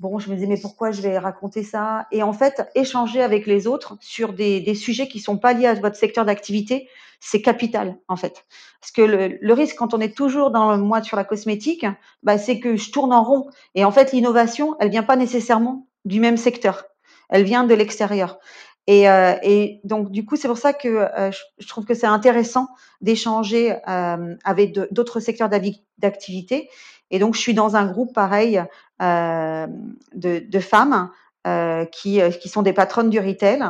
bon, 0.00 0.18
je 0.18 0.30
me 0.30 0.34
disais: 0.36 0.48
«Mais 0.48 0.60
pourquoi 0.60 0.90
je 0.92 1.02
vais 1.02 1.18
raconter 1.18 1.62
ça?» 1.64 2.06
et 2.12 2.22
en 2.24 2.32
fait, 2.34 2.62
échanger 2.74 3.22
avec 3.22 3.46
les 3.46 3.66
autres 3.68 3.96
sur 4.00 4.32
des 4.34 4.60
des 4.60 4.74
sujets 4.76 5.08
qui 5.08 5.20
sont 5.20 5.38
pas 5.38 5.52
liés 5.54 5.66
à 5.68 5.74
votre 5.74 5.96
secteur 5.96 6.24
d'activité, 6.26 6.88
c'est 7.20 7.42
capital, 7.42 7.96
en 8.08 8.16
fait. 8.16 8.46
Parce 8.80 8.92
que 8.92 9.02
le 9.02 9.38
le 9.40 9.54
risque 9.54 9.76
quand 9.76 9.94
on 9.94 10.00
est 10.00 10.16
toujours 10.16 10.50
dans 10.52 10.76
moi 10.78 11.02
sur 11.02 11.16
la 11.18 11.24
cosmétique, 11.24 11.86
bah, 12.24 12.38
c'est 12.38 12.60
que 12.60 12.76
je 12.76 12.90
tourne 12.92 13.12
en 13.12 13.22
rond 13.24 13.48
et 13.76 13.84
en 13.84 13.92
fait, 13.92 14.12
l'innovation, 14.12 14.76
elle 14.80 14.90
vient 14.90 15.02
pas 15.04 15.16
nécessairement 15.16 15.86
du 16.06 16.20
même 16.20 16.36
secteur. 16.38 16.84
Elle 17.30 17.44
vient 17.44 17.64
de 17.64 17.74
l'extérieur 17.74 18.38
et 18.86 19.08
heu 19.08 19.34
et 19.42 19.80
donc 19.84 20.10
du 20.10 20.24
coup, 20.24 20.36
c'est 20.36 20.48
pour 20.48 20.58
ça 20.58 20.72
que, 20.72 20.88
heu, 20.88 21.30
je 21.58 21.68
trouve 21.68 21.84
que 21.84 21.94
c'est 21.94 22.06
intéressant 22.06 22.68
d'échanger, 23.02 23.76
hem, 23.86 24.38
avec 24.44 24.72
d'autres 24.92 25.20
secteurs 25.20 25.50
d'activité 25.98 26.68
et 27.10 27.18
donc 27.18 27.34
je 27.34 27.40
suis 27.40 27.54
dans 27.54 27.76
un 27.76 27.86
groupe 27.86 28.14
pareil, 28.14 28.62
hem, 29.00 29.94
de 30.14 30.60
femmes, 30.60 31.10
heu, 31.46 31.86
qui, 31.92 32.20
heu, 32.20 32.30
qui 32.30 32.48
sont 32.48 32.62
des 32.62 32.72
patronnes 32.72 33.10
du 33.10 33.20
retail. 33.20 33.62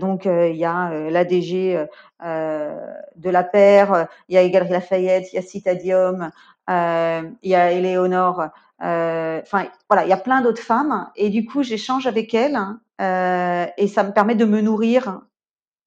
Donc 0.00 0.24
il 0.26 0.56
y 0.56 0.64
a, 0.64 0.90
heu, 0.92 1.10
la 1.10 1.24
DG, 1.24 1.76
heu 1.76 1.88
heu, 2.26 2.72
de 3.16 3.30
La 3.30 3.44
Paire, 3.44 4.08
il 4.28 4.34
y 4.34 4.38
a 4.38 4.48
Galeries 4.48 4.72
Lafayette, 4.72 5.32
il 5.32 5.36
y 5.36 5.38
a 5.38 5.42
Citadium, 5.42 6.30
il 6.68 7.50
y 7.50 7.54
a 7.54 7.72
Éléonore, 7.72 8.42
heu, 8.82 9.40
enfin 9.42 9.66
voilà, 9.90 10.04
il 10.04 10.08
y 10.08 10.12
a 10.12 10.16
plein 10.16 10.40
d'autres 10.42 10.62
femmes 10.62 11.08
et 11.16 11.30
du 11.30 11.44
coup, 11.46 11.62
j'échange 11.62 12.06
avec 12.06 12.34
elles, 12.34 12.58
et 13.00 13.88
ça 13.88 14.02
me 14.04 14.12
permet 14.12 14.34
de 14.36 14.44
me 14.46 14.60
nourrir 14.62 15.20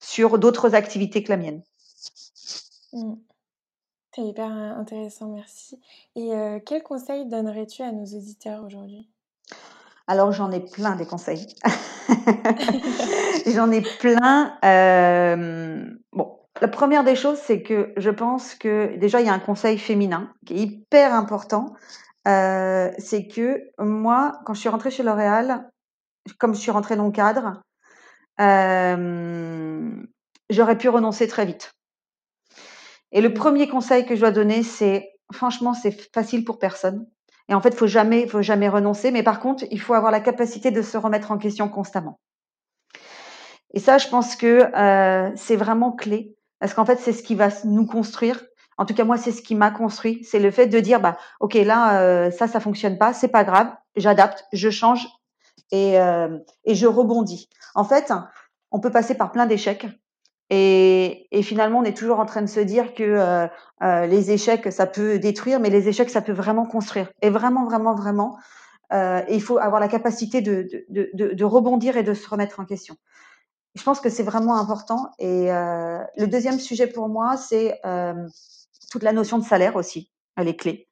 sur 0.01 0.39
d'autres 0.39 0.75
activités 0.75 1.23
que 1.23 1.29
la 1.31 1.37
mienne. 1.37 1.63
Mmh. 2.93 3.28
C'est 4.19 4.25
hyper, 4.25 4.49
heu, 4.49 4.77
intéressant, 4.77 5.27
merci 5.27 5.79
et 6.17 6.35
heu, 6.35 6.59
quels 6.65 6.83
conseils 6.83 7.25
donnerais-tu 7.25 7.83
à 7.83 7.93
nos 7.93 8.03
auditeurs 8.03 8.65
aujourd'hui? 8.65 9.09
Alors 10.07 10.33
j'en 10.33 10.51
ai 10.51 10.59
plein 10.59 10.97
des 10.97 11.05
conseils. 11.05 11.55
J'en 13.45 13.71
ai 13.71 13.81
plein, 13.81 14.57
hem, 14.61 15.97
bon, 16.11 16.37
la 16.59 16.67
première 16.67 17.05
des 17.05 17.15
choses, 17.15 17.37
c'est 17.37 17.61
que 17.61 17.93
je 17.95 18.09
pense 18.09 18.55
que 18.55 18.97
déjà 18.97 19.21
il 19.21 19.27
y 19.27 19.29
a 19.29 19.33
un 19.33 19.39
conseil 19.39 19.77
féminin 19.77 20.33
qui 20.45 20.55
est 20.55 20.57
hyper 20.63 21.13
important, 21.13 21.73
heu, 22.27 22.91
c'est 22.97 23.25
que 23.27 23.71
moi, 23.79 24.41
quand 24.45 24.53
je 24.53 24.59
suis 24.59 24.69
rentrée 24.69 24.91
chez 24.91 25.03
L'Oréal, 25.03 25.69
comme 26.39 26.53
je 26.53 26.59
suis 26.59 26.71
rentrée 26.71 26.97
non 26.97 27.11
cadre, 27.11 27.61
j'aurais 30.49 30.77
pu 30.77 30.89
renoncer 30.89 31.29
très 31.29 31.45
vite. 31.45 31.71
Et 33.11 33.21
le 33.21 33.33
premier 33.33 33.67
conseil 33.67 34.05
que 34.05 34.15
je 34.15 34.21
dois 34.21 34.31
donner, 34.31 34.63
c'est 34.63 35.09
franchement, 35.31 35.73
c'est 35.73 36.11
facile 36.13 36.43
pour 36.43 36.59
personne. 36.59 37.07
Et 37.47 37.53
en 37.53 37.61
fait, 37.61 37.73
faut 37.73 37.87
jamais, 37.87 38.27
faut 38.27 38.41
jamais 38.41 38.69
renoncer. 38.69 39.11
Mais 39.11 39.23
par 39.23 39.39
contre, 39.39 39.65
il 39.71 39.81
faut 39.81 39.95
avoir 39.95 40.11
la 40.11 40.19
capacité 40.19 40.71
de 40.71 40.81
se 40.81 40.97
remettre 40.97 41.31
en 41.31 41.37
question 41.37 41.67
constamment. 41.67 42.19
Et 43.73 43.79
ça, 43.79 43.97
je 43.97 44.07
pense 44.07 44.35
que 44.35 44.75
euh, 44.75 45.31
c'est 45.35 45.55
vraiment 45.55 45.91
clé, 45.91 46.35
parce 46.59 46.73
qu'en 46.73 46.85
fait, 46.85 46.99
c'est 46.99 47.13
ce 47.13 47.23
qui 47.23 47.35
va 47.35 47.49
nous 47.65 47.85
construire. 47.85 48.43
En 48.77 48.85
tout 48.85 48.93
cas, 48.93 49.03
moi, 49.03 49.17
c'est 49.17 49.31
ce 49.31 49.41
qui 49.41 49.55
m'a 49.55 49.71
construit. 49.71 50.23
C'est 50.23 50.39
le 50.39 50.51
fait 50.51 50.67
de 50.67 50.79
dire, 50.79 51.01
bah, 51.01 51.17
ok, 51.39 51.55
là, 51.55 52.01
euh, 52.01 52.31
ça, 52.31 52.47
ça 52.47 52.59
fonctionne 52.59 52.97
pas, 52.97 53.13
c'est 53.13 53.27
pas 53.27 53.43
grave, 53.43 53.71
j'adapte, 53.95 54.45
je 54.53 54.69
change 54.69 55.07
et, 55.71 55.99
euh, 55.99 56.37
et 56.65 56.75
je 56.75 56.87
rebondis. 56.87 57.49
En 57.75 57.83
fait, 57.83 58.11
on 58.71 58.79
peut 58.79 58.91
passer 58.91 59.15
par 59.15 59.31
plein 59.31 59.45
d'échecs. 59.45 59.85
Et, 60.49 61.27
finalement, 61.43 61.79
on 61.79 61.83
est 61.83 61.95
toujours 61.95 62.19
en 62.19 62.25
train 62.25 62.41
de 62.41 62.47
se 62.47 62.59
dire 62.59 62.93
que 62.93 63.03
euh, 63.03 63.47
euh, 63.83 64.05
les 64.07 64.31
échecs, 64.31 64.71
ça 64.71 64.87
peut 64.87 65.19
détruire, 65.19 65.59
mais 65.59 65.69
les 65.69 65.87
échecs, 65.87 66.09
ça 66.09 66.21
peut 66.21 66.31
vraiment 66.33 66.65
construire. 66.65 67.11
Et 67.21 67.29
vraiment, 67.29 67.65
vraiment, 67.65 67.93
vraiment, 67.93 68.37
euh, 68.91 69.21
il 69.29 69.41
faut 69.41 69.59
avoir 69.59 69.79
la 69.79 69.87
capacité 69.87 70.41
de, 70.41 70.67
de, 70.89 71.43
rebondir 71.45 71.97
et 71.97 72.03
de 72.03 72.13
se 72.13 72.27
remettre 72.27 72.59
en 72.59 72.65
question. 72.65 72.95
Je 73.75 73.83
pense 73.83 73.99
que 73.99 74.09
c'est 74.09 74.23
vraiment 74.23 74.57
important. 74.57 75.11
Et 75.19 75.49
le 75.49 76.25
deuxième 76.25 76.59
sujet 76.59 76.87
pour 76.87 77.07
moi, 77.07 77.37
c'est 77.37 77.79
toute 78.89 79.03
la 79.03 79.13
notion 79.13 79.37
de 79.37 79.43
salaire 79.43 79.75
aussi. 79.75 80.11
Elle 80.35 80.47
est 80.47 80.55
clé. 80.55 80.89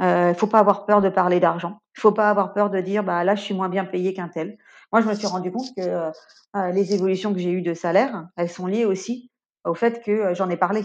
Il 0.00 0.06
euh, 0.06 0.34
faut 0.34 0.46
pas 0.46 0.60
avoir 0.60 0.86
peur 0.86 1.00
de 1.00 1.08
parler 1.08 1.40
d'argent. 1.40 1.80
Il 1.96 2.00
faut 2.00 2.12
pas 2.12 2.30
avoir 2.30 2.52
peur 2.52 2.70
de 2.70 2.80
dire, 2.80 3.02
bah 3.02 3.24
là, 3.24 3.34
je 3.34 3.42
suis 3.42 3.54
moins 3.54 3.68
bien 3.68 3.84
payé 3.84 4.14
qu'un 4.14 4.28
tel. 4.28 4.56
Moi, 4.92 5.02
je 5.02 5.08
me 5.08 5.14
suis 5.14 5.26
rendu 5.26 5.50
compte 5.52 5.74
que 5.76 5.82
euh, 5.82 6.70
les 6.72 6.94
évolutions 6.94 7.32
que 7.32 7.38
j'ai 7.38 7.50
eues 7.50 7.62
de 7.62 7.74
salaire, 7.74 8.28
elles 8.36 8.50
sont 8.50 8.66
liées 8.66 8.84
aussi 8.84 9.30
au 9.64 9.74
fait 9.74 10.02
que 10.02 10.10
euh, 10.10 10.34
j'en 10.34 10.48
ai 10.50 10.56
parlé. 10.56 10.84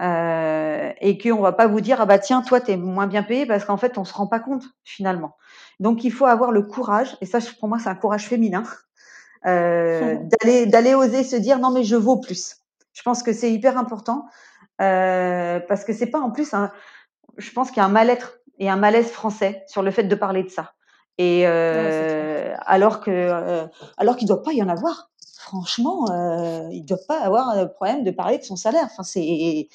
Euh, 0.00 0.92
et 1.00 1.18
qu'on 1.18 1.40
va 1.40 1.52
pas 1.52 1.68
vous 1.68 1.80
dire 1.80 2.00
ah 2.00 2.06
bah 2.06 2.18
tiens 2.18 2.42
toi 2.42 2.60
tu 2.60 2.72
es 2.72 2.76
moins 2.76 3.06
bien 3.06 3.22
payé 3.22 3.46
parce 3.46 3.64
qu'en 3.64 3.76
fait 3.76 3.96
on 3.96 4.04
se 4.04 4.12
rend 4.12 4.26
pas 4.26 4.40
compte 4.40 4.64
finalement. 4.82 5.36
Donc 5.78 6.02
il 6.02 6.10
faut 6.10 6.26
avoir 6.26 6.50
le 6.50 6.62
courage 6.62 7.16
et 7.20 7.26
ça 7.26 7.38
pour 7.60 7.68
moi 7.68 7.78
c'est 7.78 7.90
un 7.90 7.94
courage 7.94 8.26
féminin 8.26 8.64
euh, 9.46 10.16
d'aller 10.42 10.66
d'aller 10.66 10.94
oser 10.94 11.22
se 11.22 11.36
dire 11.36 11.60
non 11.60 11.70
mais 11.70 11.84
je 11.84 11.94
vaux 11.94 12.18
plus. 12.18 12.56
Je 12.92 13.02
pense 13.02 13.22
que 13.22 13.32
c'est 13.32 13.52
hyper 13.52 13.78
important 13.78 14.26
euh, 14.80 15.60
parce 15.60 15.84
que 15.84 15.92
c'est 15.92 16.10
pas 16.10 16.20
en 16.20 16.32
plus 16.32 16.54
un, 16.54 16.72
je 17.36 17.52
pense 17.52 17.68
qu'il 17.68 17.76
y 17.76 17.80
a 17.80 17.84
un 17.84 17.88
mal-être 17.88 18.40
et 18.58 18.68
un 18.68 18.76
malaise 18.76 19.12
français 19.12 19.62
sur 19.68 19.82
le 19.82 19.92
fait 19.92 20.04
de 20.04 20.14
parler 20.16 20.42
de 20.42 20.48
ça. 20.48 20.74
Et 21.18 21.46
euh, 21.46 22.50
ouais, 22.50 22.56
alors 22.66 23.00
que, 23.00 23.10
euh, 23.10 23.66
alors 23.96 24.16
qu'il 24.16 24.28
doit 24.28 24.42
pas 24.42 24.52
y 24.52 24.62
en 24.62 24.68
avoir. 24.68 25.10
Franchement, 25.38 26.10
euh, 26.10 26.68
il 26.72 26.84
doit 26.84 26.98
pas 27.06 27.20
avoir 27.20 27.54
le 27.56 27.70
problème 27.70 28.02
de 28.02 28.10
parler 28.10 28.38
de 28.38 28.44
son 28.44 28.56
salaire. 28.56 28.88
Enfin, 28.90 29.02
c'est 29.02 29.68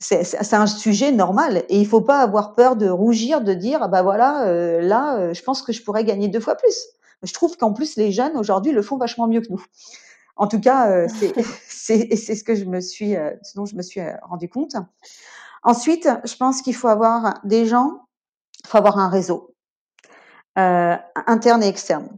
c'est 0.00 0.54
un 0.54 0.66
sujet 0.66 1.12
normal 1.12 1.64
et 1.68 1.78
il 1.78 1.86
faut 1.86 2.00
pas 2.00 2.20
avoir 2.20 2.54
peur 2.54 2.76
de 2.76 2.88
rougir, 2.88 3.42
de 3.42 3.52
dire 3.52 3.80
ah 3.82 3.88
bah 3.88 4.02
voilà, 4.02 4.46
euh, 4.46 4.80
là, 4.80 5.18
euh, 5.18 5.34
je 5.34 5.42
pense 5.42 5.60
que 5.62 5.72
je 5.72 5.82
pourrais 5.82 6.04
gagner 6.04 6.28
deux 6.28 6.40
fois 6.40 6.54
plus. 6.56 6.88
Je 7.22 7.32
trouve 7.34 7.56
qu'en 7.58 7.72
plus 7.74 7.96
les 7.96 8.10
jeunes 8.10 8.36
aujourd'hui 8.36 8.72
le 8.72 8.80
font 8.80 8.96
vachement 8.96 9.28
mieux 9.28 9.42
que 9.42 9.50
nous. 9.50 9.62
En 10.36 10.48
tout 10.48 10.60
cas, 10.60 10.90
euh, 10.90 11.06
c'est 11.68 12.16
c'est 12.16 12.34
ce 12.34 12.44
que 12.44 12.54
je 12.54 12.64
me 12.64 12.80
suis, 12.80 13.14
euh, 13.14 13.30
ce 13.42 13.56
dont 13.56 13.66
je 13.66 13.76
me 13.76 13.82
suis 13.82 14.00
rendu 14.22 14.48
compte. 14.48 14.74
Ensuite, 15.62 16.08
je 16.24 16.36
pense 16.36 16.62
qu'il 16.62 16.74
faut 16.74 16.88
avoir 16.88 17.38
des 17.44 17.66
gens, 17.66 18.06
il 18.64 18.68
faut 18.68 18.78
avoir 18.78 18.98
un 18.98 19.10
réseau 19.10 19.49
interne 20.56 21.62
et 21.62 21.68
externe. 21.68 22.08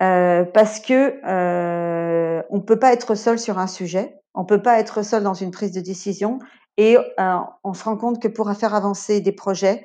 Euh, 0.00 0.44
parce 0.44 0.78
que 0.78 1.20
euh, 1.26 2.40
on 2.50 2.60
peut 2.60 2.78
pas 2.78 2.92
être 2.92 3.16
seul 3.16 3.38
sur 3.38 3.58
un 3.58 3.66
sujet, 3.66 4.14
on 4.32 4.44
peut 4.44 4.62
pas 4.62 4.78
être 4.78 5.02
seul 5.02 5.24
dans 5.24 5.34
une 5.34 5.50
prise 5.50 5.72
de 5.72 5.80
décision, 5.80 6.38
et 6.76 6.96
euh, 6.96 7.36
on 7.64 7.74
se 7.74 7.82
rend 7.82 7.96
compte 7.96 8.22
que 8.22 8.28
pour 8.28 8.52
faire 8.52 8.74
avancer 8.74 9.20
des 9.20 9.32
projets 9.32 9.84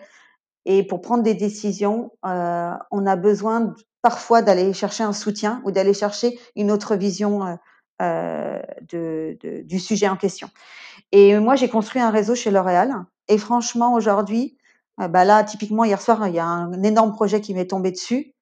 et 0.65 0.85
pour 0.85 1.01
prendre 1.01 1.23
des 1.23 1.33
décisions, 1.33 2.11
euh, 2.25 2.73
on 2.91 3.07
a 3.07 3.15
besoin 3.15 3.73
parfois 4.03 4.43
d'aller 4.43 4.71
chercher 4.73 5.03
un 5.03 5.13
soutien 5.13 5.63
ou 5.65 5.71
d'aller 5.71 5.95
chercher 5.95 6.37
une 6.55 6.69
autre 6.69 6.95
vision 6.95 7.57
euh, 8.01 8.59
de, 8.89 9.35
du 9.63 9.79
sujet 9.79 10.07
en 10.07 10.15
question. 10.15 10.49
Et 11.11 11.39
moi, 11.39 11.55
j'ai 11.55 11.69
construit 11.69 12.01
un 12.01 12.11
réseau 12.11 12.35
chez 12.35 12.51
L'Oréal, 12.51 12.93
et 13.29 13.39
franchement, 13.39 13.95
aujourd'hui, 13.95 14.57
bah 14.97 15.25
là, 15.25 15.43
typiquement, 15.43 15.83
hier 15.83 16.01
soir, 16.01 16.27
il 16.27 16.35
y 16.35 16.39
a 16.39 16.45
un 16.45 16.83
énorme 16.83 17.13
projet 17.13 17.41
qui 17.41 17.53
m'est 17.53 17.67
tombé 17.67 17.91
dessus. 17.91 18.33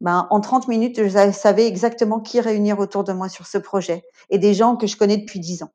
Ben, 0.00 0.26
en 0.30 0.40
30 0.40 0.68
minutes, 0.68 1.08
je 1.08 1.32
savais 1.32 1.66
exactement 1.66 2.20
qui 2.20 2.40
réunir 2.40 2.78
autour 2.78 3.04
de 3.04 3.12
moi 3.12 3.28
sur 3.28 3.46
ce 3.46 3.58
projet 3.58 4.04
et 4.30 4.38
des 4.38 4.54
gens 4.54 4.76
que 4.76 4.86
je 4.86 4.96
connais 4.96 5.16
depuis 5.16 5.40
10 5.40 5.64
ans. 5.64 5.72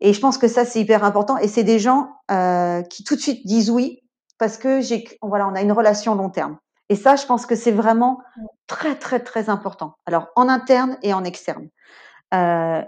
Et 0.00 0.12
je 0.12 0.20
pense 0.20 0.38
que 0.38 0.48
ça, 0.48 0.64
c'est 0.64 0.80
hyper 0.80 1.04
important. 1.04 1.36
Et 1.38 1.48
c'est 1.48 1.64
des 1.64 1.78
gens 1.78 2.10
euh, 2.30 2.82
qui 2.82 3.04
tout 3.04 3.14
de 3.16 3.20
suite 3.20 3.46
disent 3.46 3.70
oui 3.70 4.02
parce 4.38 4.58
que 4.58 4.80
j'ai, 4.80 5.04
voilà, 5.22 5.48
on 5.48 5.54
a 5.54 5.62
une 5.62 5.72
relation 5.72 6.14
long 6.14 6.30
terme. 6.30 6.58
Et 6.88 6.96
ça, 6.96 7.16
je 7.16 7.26
pense 7.26 7.46
que 7.46 7.56
c'est 7.56 7.72
vraiment 7.72 8.20
très, 8.66 8.94
très, 8.96 9.20
très 9.20 9.48
important. 9.50 9.96
Alors, 10.06 10.28
en 10.36 10.48
interne 10.48 10.98
et 11.02 11.12
en 11.14 11.24
externe. 11.24 11.68
Euh, 12.34 12.82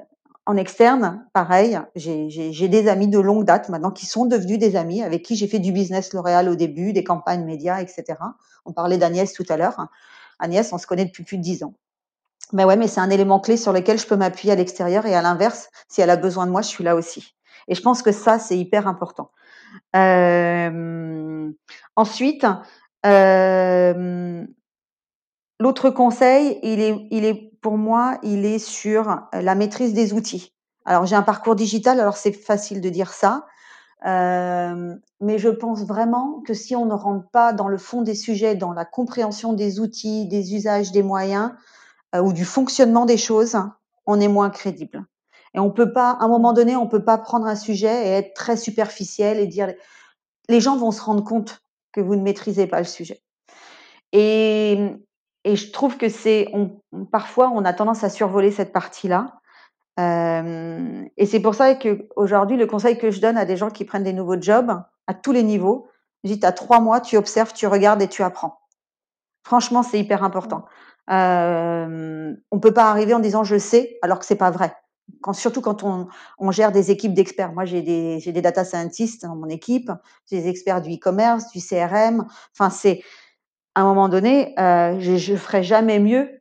en 0.49 0.57
externe, 0.57 1.27
pareil, 1.35 1.79
j'ai 1.95 2.69
des 2.69 2.89
amis 2.89 3.07
de 3.07 3.19
longue 3.19 3.45
date 3.45 3.69
maintenant 3.69 3.91
qui 3.91 4.07
sont 4.07 4.25
devenus 4.25 4.59
des 4.59 4.77
amis 4.77 5.03
avec 5.03 5.23
qui 5.23 5.37
j'ai 5.37 5.47
fait 5.47 5.59
du 5.59 5.73
business 5.73 6.15
L'Oréal 6.15 6.49
au 6.49 6.55
début, 6.55 6.95
des 6.95 7.05
campagnes 7.05 7.45
médias, 7.45 7.83
etc. 7.83 8.15
On 8.65 8.73
parlait 8.73 8.97
d'Agnès 8.97 9.31
tout 9.35 9.45
à 9.51 9.59
l'heure. 9.59 9.89
Agnès, 10.39 10.73
on 10.73 10.79
se 10.79 10.87
connaît 10.87 11.05
depuis 11.05 11.23
plus 11.23 11.37
de 11.37 11.43
dix 11.43 11.65
ans. 11.65 11.75
Mais 12.55 12.65
ouais, 12.65 12.77
mais 12.77 12.89
c'est 12.89 13.03
un 13.03 13.11
élément 13.11 13.41
clé 13.41 13.59
sur 13.59 13.75
lequel 13.75 13.99
je 13.99 14.07
peux 14.07 14.17
m'appuyer 14.17 14.55
à 14.55 14.57
l'extérieur 14.57 15.05
et 15.05 15.15
à 15.15 15.21
l'inverse, 15.21 15.69
si 15.87 16.01
elle 16.01 16.09
a 16.09 16.17
besoin 16.17 16.47
de 16.47 16.51
moi, 16.51 16.63
je 16.63 16.69
suis 16.69 16.83
là 16.83 16.97
aussi. 16.97 17.35
Et 17.69 17.75
je 17.75 17.83
pense 17.83 18.01
que 18.01 18.11
ça, 18.11 18.39
c'est 18.39 18.57
hyper 18.57 18.89
important. 18.89 19.31
Euh, 19.97 21.51
ensuite, 21.95 22.47
euh, 23.05 24.47
l'autre 25.61 25.91
conseil, 25.91 26.59
il 26.63 26.81
est, 26.81 27.07
il 27.11 27.27
est 27.27 27.48
pour 27.61 27.79
moi, 27.79 28.19
il 28.23 28.45
est 28.45 28.59
sur 28.59 29.21
la 29.33 29.55
maîtrise 29.55 29.95
des 29.95 30.13
outils. 30.13 30.55
Alors 30.85 31.07
j'ai 31.07 31.17
un 31.17 31.23
parcours 31.23 31.55
digital, 31.55 32.01
alors 32.01 32.17
c'est 32.17 32.33
facile 32.33 32.81
de 32.81 32.89
dire 32.89 33.13
ça, 33.13 33.47
euh, 34.07 34.95
mais 35.21 35.39
je 35.39 35.49
pense 35.49 35.85
vraiment 35.85 36.41
que 36.47 36.55
si 36.55 36.77
on 36.77 36.87
ne 36.87 36.95
rentre 36.95 37.29
pas 37.31 37.53
dans 37.53 37.69
le 37.69 37.79
fond 37.79 38.03
des 38.03 38.15
sujets, 38.15 38.55
dans 38.55 38.73
la 38.73 38.85
compréhension 38.85 39.53
des 39.53 39.81
outils, 39.81 40.27
des 40.29 40.55
usages, 40.55 40.93
des 40.93 41.03
moyens 41.03 41.53
euh, 42.15 42.23
ou 42.23 42.33
du 42.33 42.45
fonctionnement 42.45 43.07
des 43.07 43.17
choses, 43.17 43.59
on 44.07 44.21
est 44.21 44.29
moins 44.29 44.51
crédible. 44.51 45.05
Et 45.55 45.59
on 45.59 45.71
peut 45.71 45.93
pas, 45.93 46.13
à 46.13 46.25
un 46.25 46.29
moment 46.29 46.53
donné, 46.53 46.77
on 46.77 46.87
peut 46.87 47.05
pas 47.05 47.19
prendre 47.19 47.47
un 47.47 47.57
sujet 47.57 48.07
et 48.07 48.11
être 48.11 48.35
très 48.35 48.57
superficiel 48.57 49.41
et 49.41 49.47
dire 49.47 49.75
les 50.49 50.61
gens 50.61 50.77
vont 50.77 50.91
se 50.91 51.03
rendre 51.03 51.25
compte 51.25 51.61
que 51.93 52.01
vous 52.01 52.15
ne 52.15 52.23
maîtrisez 52.23 52.67
pas 52.67 52.79
le 52.79 52.87
sujet. 52.87 53.23
Et, 54.13 54.95
et 55.45 55.57
je 55.57 55.71
trouve 55.71 55.97
que 55.97 56.09
c'est, 56.09 56.53
parfois, 57.13 57.51
on 57.55 57.65
a 57.65 57.73
tendance 57.73 58.05
à 58.05 58.11
survoler 58.11 58.51
cette 58.51 58.73
partie-là. 58.73 59.41
Euh, 59.99 61.05
et 61.17 61.27
c'est 61.27 61.41
pour 61.41 61.55
ça 61.55 61.75
qu'aujourd'hui, 61.75 62.57
le 62.57 62.67
conseil 62.67 62.99
que 62.99 63.11
je 63.11 63.21
donne 63.21 63.37
à 63.37 63.45
des 63.45 63.57
gens 63.57 63.71
qui 63.71 63.85
prennent 63.85 64.05
des 64.05 64.13
nouveaux 64.13 64.41
jobs, 64.41 64.71
à 65.07 65.15
tous 65.15 65.33
les 65.33 65.43
niveaux, 65.43 65.89
je 66.25 66.33
dis, 66.33 66.41
tu 66.41 66.47
as 66.47 66.53
trois 66.53 66.81
mois, 66.81 67.01
tu 67.01 67.17
observes, 67.17 67.53
tu 67.53 67.67
regardes 67.67 68.03
et 68.03 68.09
tu 68.09 68.23
apprends. 68.23 68.61
Franchement, 69.45 69.83
c'est 69.83 69.99
hyper 69.99 70.25
important. 70.25 70.67
Euh, 71.11 72.35
on 72.51 72.61
peut 72.61 72.75
pas 72.75 72.91
arriver 72.91 73.15
en 73.15 73.19
disant 73.19 73.45
je 73.45 73.59
sais, 73.59 73.99
alors 74.03 74.19
que 74.19 74.27
c'est 74.27 74.37
pas 74.37 74.51
vrai. 74.51 74.77
Surtout 75.33 75.63
quand 75.63 75.85
on, 75.85 76.07
on 76.39 76.51
gère 76.51 76.71
des 76.71 76.91
équipes 76.91 77.15
d'experts. 77.15 77.53
Moi, 77.53 77.65
j'ai 77.65 77.81
des, 77.81 78.21
j'ai 78.21 78.33
des 78.33 78.43
data 78.43 78.65
scientists 78.65 79.25
dans 79.25 79.37
mon 79.37 79.49
équipe, 79.49 79.91
j'ai 80.31 80.43
des 80.43 80.49
experts 80.49 80.83
du 80.83 80.95
e-commerce, 80.95 81.51
du 81.51 81.61
CRM. 81.61 82.27
Enfin, 82.53 82.69
c'est 82.69 83.03
à 83.79 83.83
un 83.83 83.85
moment 83.85 84.09
donné, 84.09 84.59
euh, 84.59 84.99
je, 84.99 85.17
je 85.17 85.37
ferai 85.37 85.63
jamais 85.63 86.01
mieux 86.01 86.41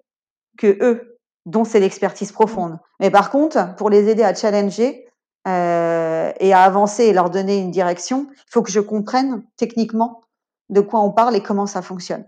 que 0.57 0.75
eux 0.81 1.19
dont 1.45 1.65
c'est 1.65 1.79
l'expertise 1.79 2.31
profonde. 2.31 2.79
Mais 2.99 3.11
par 3.11 3.29
contre, 3.29 3.75
pour 3.75 3.91
les 3.91 4.09
aider 4.09 4.23
à 4.23 4.33
challenger 4.33 5.07
euh, 5.47 6.31
et 6.39 6.51
à 6.51 6.61
avancer 6.61 7.03
et 7.03 7.13
leur 7.13 7.29
donner 7.29 7.59
une 7.59 7.69
direction, 7.69 8.25
il 8.31 8.51
faut 8.51 8.63
que 8.63 8.71
je 8.71 8.79
comprenne 8.79 9.43
techniquement 9.55 10.21
de 10.69 10.81
quoi 10.81 11.01
on 11.01 11.11
parle 11.11 11.35
et 11.35 11.43
comment 11.43 11.67
ça 11.67 11.83
fonctionne. 11.83 12.25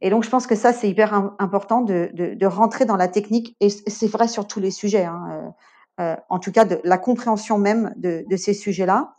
Et 0.00 0.08
donc, 0.08 0.24
je 0.24 0.30
pense 0.30 0.46
que 0.46 0.56
ça, 0.56 0.72
c'est 0.72 0.88
hyper 0.88 1.12
important 1.38 1.82
de, 1.82 2.10
de, 2.14 2.46
rentrer 2.46 2.86
dans 2.86 2.96
la 2.96 3.08
technique, 3.08 3.54
et 3.60 3.68
c'est 3.68 4.06
vrai 4.06 4.26
sur 4.26 4.46
tous 4.46 4.58
les 4.58 4.70
sujets, 4.70 5.04
hein, 5.04 5.52
euh, 6.00 6.16
en 6.30 6.38
tout 6.38 6.50
cas 6.50 6.64
de 6.64 6.80
la 6.82 6.96
compréhension 6.96 7.58
même 7.58 7.92
de 7.98 8.36
ces 8.38 8.54
sujets-là. 8.54 9.16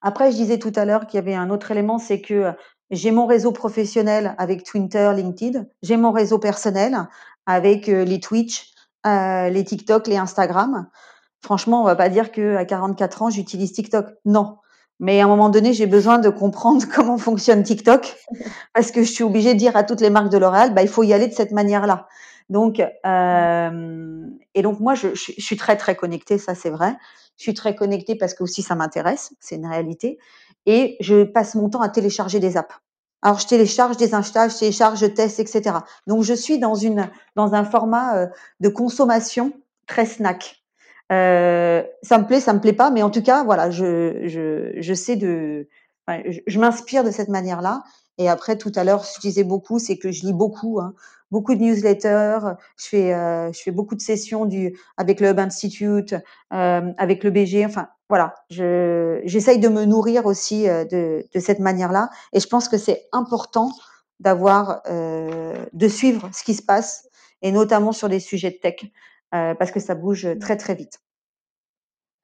Après, 0.00 0.30
je 0.30 0.36
disais 0.36 0.58
tout 0.58 0.72
à 0.76 0.84
l'heure 0.84 1.08
qu'il 1.08 1.18
y 1.18 1.20
avait 1.20 1.34
un 1.34 1.50
autre 1.50 1.72
élément, 1.72 1.98
c'est 1.98 2.20
que 2.20 2.52
j'ai 2.90 3.10
mon 3.10 3.26
réseau 3.26 3.52
professionnel 3.52 4.34
avec 4.38 4.62
Twitter, 4.64 5.10
LinkedIn, 5.14 5.64
j'ai 5.82 5.96
mon 5.96 6.12
réseau 6.12 6.38
personnel 6.38 7.08
avec 7.46 7.88
euh, 7.88 8.04
les 8.04 8.20
Twitch, 8.20 8.72
euh, 9.06 9.48
les 9.48 9.64
TikTok, 9.64 10.06
les 10.06 10.16
Instagram. 10.16 10.88
Franchement, 11.42 11.82
on 11.82 11.84
va 11.84 11.96
pas 11.96 12.08
dire 12.08 12.32
que 12.32 12.56
à 12.56 12.64
44 12.64 13.22
ans, 13.22 13.30
j'utilise 13.30 13.72
TikTok. 13.72 14.06
Non. 14.24 14.58
Mais 14.98 15.20
à 15.20 15.24
un 15.24 15.28
moment 15.28 15.48
donné, 15.48 15.74
j'ai 15.74 15.86
besoin 15.86 16.18
de 16.18 16.28
comprendre 16.28 16.84
comment 16.94 17.18
fonctionne 17.18 17.62
TikTok 17.62 18.16
parce 18.74 18.90
que 18.90 19.02
je 19.02 19.10
suis 19.10 19.24
obligée 19.24 19.54
de 19.54 19.58
dire 19.58 19.76
à 19.76 19.84
toutes 19.84 20.00
les 20.00 20.10
marques 20.10 20.30
de 20.30 20.38
L'Oréal, 20.38 20.74
bah, 20.74 20.82
il 20.82 20.88
faut 20.88 21.02
y 21.02 21.12
aller 21.12 21.28
de 21.28 21.34
cette 21.34 21.52
manière-là. 21.52 22.08
Donc, 22.48 22.80
euh, 22.80 24.26
et 24.54 24.62
donc 24.62 24.78
moi, 24.78 24.94
je, 24.94 25.08
je, 25.14 25.32
suis 25.40 25.56
très 25.56 25.76
très 25.76 25.96
connectée, 25.96 26.38
ça 26.38 26.54
c'est 26.54 26.70
vrai. 26.70 26.96
Je 27.36 27.42
suis 27.42 27.54
très 27.54 27.74
connectée 27.74 28.14
parce 28.14 28.34
que 28.34 28.44
aussi 28.44 28.62
ça 28.62 28.76
m'intéresse, 28.76 29.34
c'est 29.40 29.56
une 29.56 29.66
réalité. 29.66 30.18
Et 30.66 30.96
je 31.00 31.24
passe 31.24 31.54
mon 31.54 31.68
temps 31.68 31.80
à 31.80 31.88
télécharger 31.88 32.40
des 32.40 32.56
apps. 32.56 32.74
Alors 33.22 33.38
je 33.38 33.46
télécharge, 33.46 33.96
des 33.96 34.14
installe, 34.14 34.50
je 34.50 34.58
télécharge, 34.58 35.00
je 35.00 35.06
teste, 35.06 35.40
etc. 35.40 35.76
Donc 36.06 36.22
je 36.22 36.34
suis 36.34 36.58
dans 36.58 36.74
une 36.74 37.08
dans 37.34 37.54
un 37.54 37.64
format 37.64 38.16
euh, 38.16 38.26
de 38.60 38.68
consommation 38.68 39.52
très 39.86 40.06
snack. 40.06 40.62
Euh, 41.12 41.82
ça 42.02 42.18
me 42.18 42.26
plaît, 42.26 42.40
ça 42.40 42.52
me 42.52 42.60
plaît 42.60 42.72
pas, 42.72 42.90
mais 42.90 43.02
en 43.02 43.10
tout 43.10 43.22
cas, 43.22 43.44
voilà, 43.44 43.70
je 43.70 44.26
je, 44.26 44.72
je 44.80 44.94
sais 44.94 45.16
de, 45.16 45.68
je 46.46 46.58
m'inspire 46.58 47.04
de 47.04 47.10
cette 47.10 47.28
manière-là. 47.28 47.82
Et 48.18 48.28
après, 48.28 48.56
tout 48.56 48.72
à 48.74 48.84
l'heure, 48.84 49.04
je 49.04 49.20
disais 49.20 49.44
beaucoup, 49.44 49.78
c'est 49.78 49.98
que 49.98 50.10
je 50.10 50.24
lis 50.26 50.32
beaucoup. 50.32 50.80
Hein 50.80 50.94
beaucoup 51.30 51.54
de 51.54 51.60
newsletters. 51.60 52.38
Je 52.78 52.86
fais, 52.86 53.14
euh, 53.14 53.52
je 53.52 53.60
fais 53.60 53.70
beaucoup 53.70 53.94
de 53.94 54.00
sessions 54.00 54.46
du, 54.46 54.78
avec 54.96 55.20
le 55.20 55.28
Hub 55.28 55.38
Institute, 55.38 56.14
euh, 56.52 56.92
avec 56.98 57.24
le 57.24 57.30
BG. 57.30 57.64
Enfin, 57.66 57.88
voilà, 58.08 58.34
je, 58.50 59.20
j'essaye 59.24 59.58
de 59.58 59.68
me 59.68 59.84
nourrir 59.84 60.26
aussi 60.26 60.68
euh, 60.68 60.84
de, 60.84 61.26
de 61.32 61.40
cette 61.40 61.58
manière-là. 61.58 62.10
Et 62.32 62.40
je 62.40 62.48
pense 62.48 62.68
que 62.68 62.78
c'est 62.78 63.08
important 63.12 63.70
d'avoir, 64.20 64.82
euh, 64.86 65.66
de 65.72 65.88
suivre 65.88 66.30
ce 66.32 66.44
qui 66.44 66.54
se 66.54 66.62
passe, 66.62 67.08
et 67.42 67.52
notamment 67.52 67.92
sur 67.92 68.08
des 68.08 68.20
sujets 68.20 68.50
de 68.50 68.56
tech, 68.56 68.84
euh, 69.34 69.54
parce 69.54 69.70
que 69.70 69.80
ça 69.80 69.94
bouge 69.94 70.28
très 70.40 70.56
très 70.56 70.74
vite. 70.74 71.00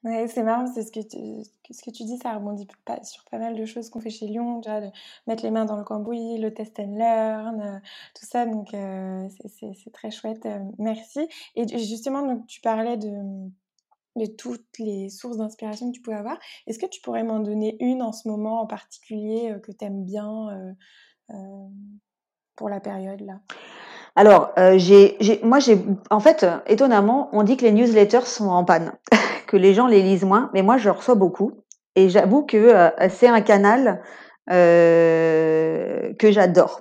Ouais, 0.05 0.27
c'est 0.27 0.43
marrant, 0.43 0.67
c'est 0.67 0.83
ce 0.83 0.91
que 0.91 0.99
tu, 0.99 1.49
ce 1.71 1.81
que 1.81 1.91
tu 1.91 2.03
dis, 2.03 2.19
ça 2.19 2.35
rebondit 2.35 2.67
pas, 2.85 3.01
sur 3.05 3.23
pas 3.31 3.39
mal 3.39 3.55
de 3.55 3.65
choses 3.65 3.89
qu'on 3.89 4.01
fait 4.01 4.11
chez 4.11 4.27
Lyon, 4.27 4.59
déjà 4.59 4.81
de 4.81 4.89
mettre 5.29 5.45
les 5.45 5.53
mains 5.53 5.65
dans 5.65 5.77
le 5.77 5.85
cambouis, 5.85 6.39
le 6.39 6.53
test 6.53 6.81
and 6.81 6.97
learn, 6.97 7.61
euh, 7.61 7.79
tout 8.19 8.27
ça, 8.27 8.45
donc 8.45 8.75
euh, 8.75 9.29
c'est 9.47 9.93
très 9.93 10.11
chouette, 10.11 10.45
euh, 10.45 10.59
merci. 10.79 11.21
Et 11.55 11.69
justement, 11.79 12.27
donc, 12.27 12.47
tu 12.49 12.61
parlais 12.61 12.97
de, 12.97 13.13
de 14.17 14.27
toutes 14.27 14.67
les 14.79 15.09
sources 15.09 15.39
d'inspiration 15.39 15.91
que 15.91 15.97
tu 15.97 16.03
pouvais 16.03 16.17
avoir. 16.17 16.39
Est-ce 16.67 16.79
que 16.79 16.87
tu 16.87 17.01
pourrais 17.01 17.25
m'en 17.25 17.41
donner 17.41 17.77
une 17.81 18.03
en 18.03 18.13
ce 18.13 18.29
moment 18.29 18.61
en 18.61 18.67
particulier 18.67 19.55
que 19.63 19.73
tu 19.73 19.85
aimes 19.85 20.05
bien 20.05 20.75
pour 22.57 22.69
la 22.69 22.81
période 22.81 23.21
là? 23.21 23.41
Alors, 24.15 24.53
moi, 25.43 25.59
j'ai, 25.59 25.79
en 26.11 26.21
fait, 26.21 26.45
étonnamment, 26.67 27.31
on 27.33 27.43
dit 27.45 27.57
que 27.57 27.65
les 27.65 27.73
newsletters 27.73 28.27
sont 28.27 28.49
en 28.49 28.65
panne. 28.65 28.93
que 29.53 29.59
les 29.59 29.75
gens 29.75 29.87
les 29.87 30.03
lisent 30.03 30.25
moins, 30.25 30.51
mais 30.55 30.63
moi 30.63 30.79
je 30.79 30.89
reçois 30.89 31.15
beaucoup. 31.15 31.53
Et 31.95 32.09
j'avoue 32.09 32.43
que 32.43 32.57
euh, 32.57 32.89
c'est 33.11 33.29
un 33.29 33.43
canal 33.43 34.03
euh, 34.51 36.15
que 36.19 36.33
j'adore. 36.33 36.81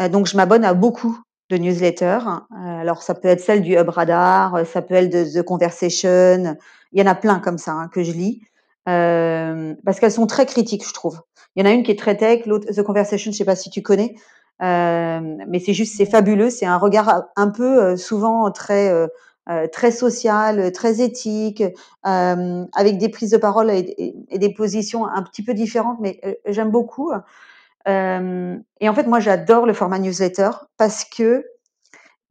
Euh, 0.00 0.08
donc 0.08 0.26
je 0.26 0.34
m'abonne 0.34 0.64
à 0.64 0.72
beaucoup 0.72 1.18
de 1.52 1.58
newsletters. 1.58 2.24
alors 2.50 3.02
ça 3.02 3.14
peut 3.14 3.28
être 3.28 3.40
celle 3.40 3.62
du 3.62 3.76
Hub 3.76 3.88
Radar, 3.88 4.66
ça 4.66 4.82
peut 4.82 4.94
être 4.94 5.10
de 5.10 5.24
The 5.24 5.44
Conversation. 5.44 6.56
Il 6.92 7.00
y 7.00 7.02
en 7.02 7.06
a 7.06 7.14
plein 7.14 7.38
comme 7.38 7.58
ça 7.58 7.72
hein, 7.72 7.88
que 7.92 8.02
je 8.02 8.12
lis. 8.12 8.42
parce 8.84 10.00
qu'elles 10.00 10.12
sont 10.12 10.26
très 10.26 10.46
critiques, 10.46 10.86
je 10.86 10.92
trouve. 10.92 11.20
Il 11.54 11.64
y 11.64 11.66
en 11.66 11.70
a 11.70 11.72
une 11.72 11.82
qui 11.82 11.90
est 11.90 11.98
très 11.98 12.16
tech, 12.16 12.46
l'autre 12.46 12.72
The 12.72 12.82
Conversation, 12.82 13.30
je 13.30 13.36
sais 13.36 13.44
pas 13.44 13.56
si 13.56 13.70
tu 13.70 13.82
connais, 13.82 14.14
mais 14.60 15.60
c'est 15.64 15.74
juste, 15.74 15.96
c'est 15.96 16.06
fabuleux. 16.06 16.50
C'est 16.50 16.66
un 16.66 16.78
regard 16.78 17.24
un 17.36 17.48
peu 17.48 17.96
souvent 17.96 18.50
très 18.50 18.90
euh, 19.48 19.66
très 19.66 19.90
social, 19.90 20.70
très 20.70 21.00
éthique, 21.00 21.64
euh, 22.06 22.64
avec 22.74 22.98
des 22.98 23.08
prises 23.08 23.30
de 23.30 23.38
parole 23.38 23.72
et, 23.72 24.14
des 24.32 24.54
positions 24.54 25.04
un 25.04 25.20
petit 25.24 25.42
peu 25.42 25.52
différentes, 25.52 25.98
mais 26.00 26.20
euh, 26.24 26.34
j'aime 26.46 26.70
beaucoup. 26.70 27.10
Euh, 27.88 28.56
et 28.80 28.88
en 28.88 28.94
fait, 28.94 29.06
moi, 29.06 29.20
j'adore 29.20 29.66
le 29.66 29.72
format 29.72 29.98
newsletter 29.98 30.50
parce 30.76 31.04
que 31.04 31.44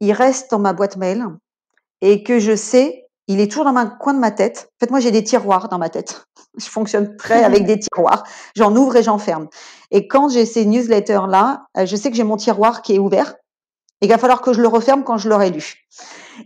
il 0.00 0.12
reste 0.12 0.50
dans 0.50 0.58
ma 0.58 0.72
boîte 0.72 0.96
mail 0.96 1.24
et 2.00 2.22
que 2.22 2.38
je 2.38 2.56
sais, 2.56 3.06
il 3.28 3.40
est 3.40 3.50
toujours 3.50 3.64
dans 3.64 3.76
un 3.76 3.86
coin 3.86 4.14
de 4.14 4.18
ma 4.18 4.30
tête. 4.30 4.70
En 4.76 4.84
fait, 4.84 4.90
moi, 4.90 5.00
j'ai 5.00 5.10
des 5.10 5.22
tiroirs 5.22 5.68
dans 5.68 5.78
ma 5.78 5.88
tête. 5.88 6.26
Je 6.58 6.66
fonctionne 6.66 7.16
très 7.16 7.44
avec 7.44 7.64
des 7.64 7.78
tiroirs. 7.78 8.24
J'en 8.54 8.76
ouvre 8.76 8.96
et 8.96 9.02
j'en 9.02 9.16
ferme. 9.16 9.48
Et 9.90 10.06
quand 10.06 10.28
j'ai 10.28 10.44
ces 10.44 10.66
newsletters-là, 10.66 11.66
je 11.82 11.96
sais 11.96 12.10
que 12.10 12.16
j'ai 12.16 12.24
mon 12.24 12.36
tiroir 12.36 12.82
qui 12.82 12.94
est 12.94 12.98
ouvert 12.98 13.36
et 14.02 14.06
qu'il 14.06 14.14
va 14.14 14.18
falloir 14.18 14.42
que 14.42 14.52
je 14.52 14.60
le 14.60 14.68
referme 14.68 15.02
quand 15.02 15.16
je 15.16 15.30
l'aurai 15.30 15.50
lu. 15.50 15.86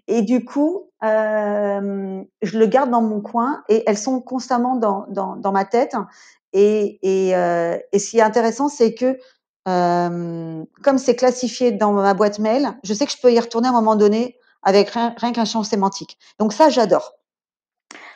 Et 0.07 0.23
du 0.23 0.45
coup, 0.45 0.90
euh, 1.03 2.23
je 2.42 2.59
le 2.59 2.66
garde 2.66 2.90
dans 2.90 3.03
mon 3.03 3.21
coin 3.21 3.62
et 3.69 3.83
elles 3.87 3.99
sont 3.99 4.21
constamment 4.21 4.77
dans, 4.77 5.07
dans, 5.09 5.37
dans 5.37 5.53
ma 5.53 5.64
tête. 5.64 5.97
Et, 6.59 6.99
et, 7.03 7.37
euh, 7.37 7.77
et 7.92 7.99
ce 7.99 8.11
qui 8.11 8.19
est 8.19 8.23
intéressant, 8.23 8.71
c'est 8.71 8.95
que 8.95 9.19
euh, 9.69 10.64
comme 10.83 10.97
c'est 10.97 11.14
classifié 11.14 11.71
dans 11.71 11.92
ma 11.92 12.14
boîte 12.14 12.38
mail, 12.38 12.79
je 12.83 12.95
sais 12.95 13.05
que 13.05 13.12
je 13.12 13.19
peux 13.21 13.31
y 13.31 13.38
retourner 13.38 13.69
à 13.69 13.73
un 13.73 13.75
moment 13.75 13.95
donné 13.95 14.38
avec 14.62 14.88
rien, 14.88 15.14
rien 15.19 15.33
qu'un 15.33 15.45
champ 15.45 15.62
sémantique. 15.64 16.16
Donc 16.38 16.55
ça, 16.55 16.71
j'adore. 16.71 17.12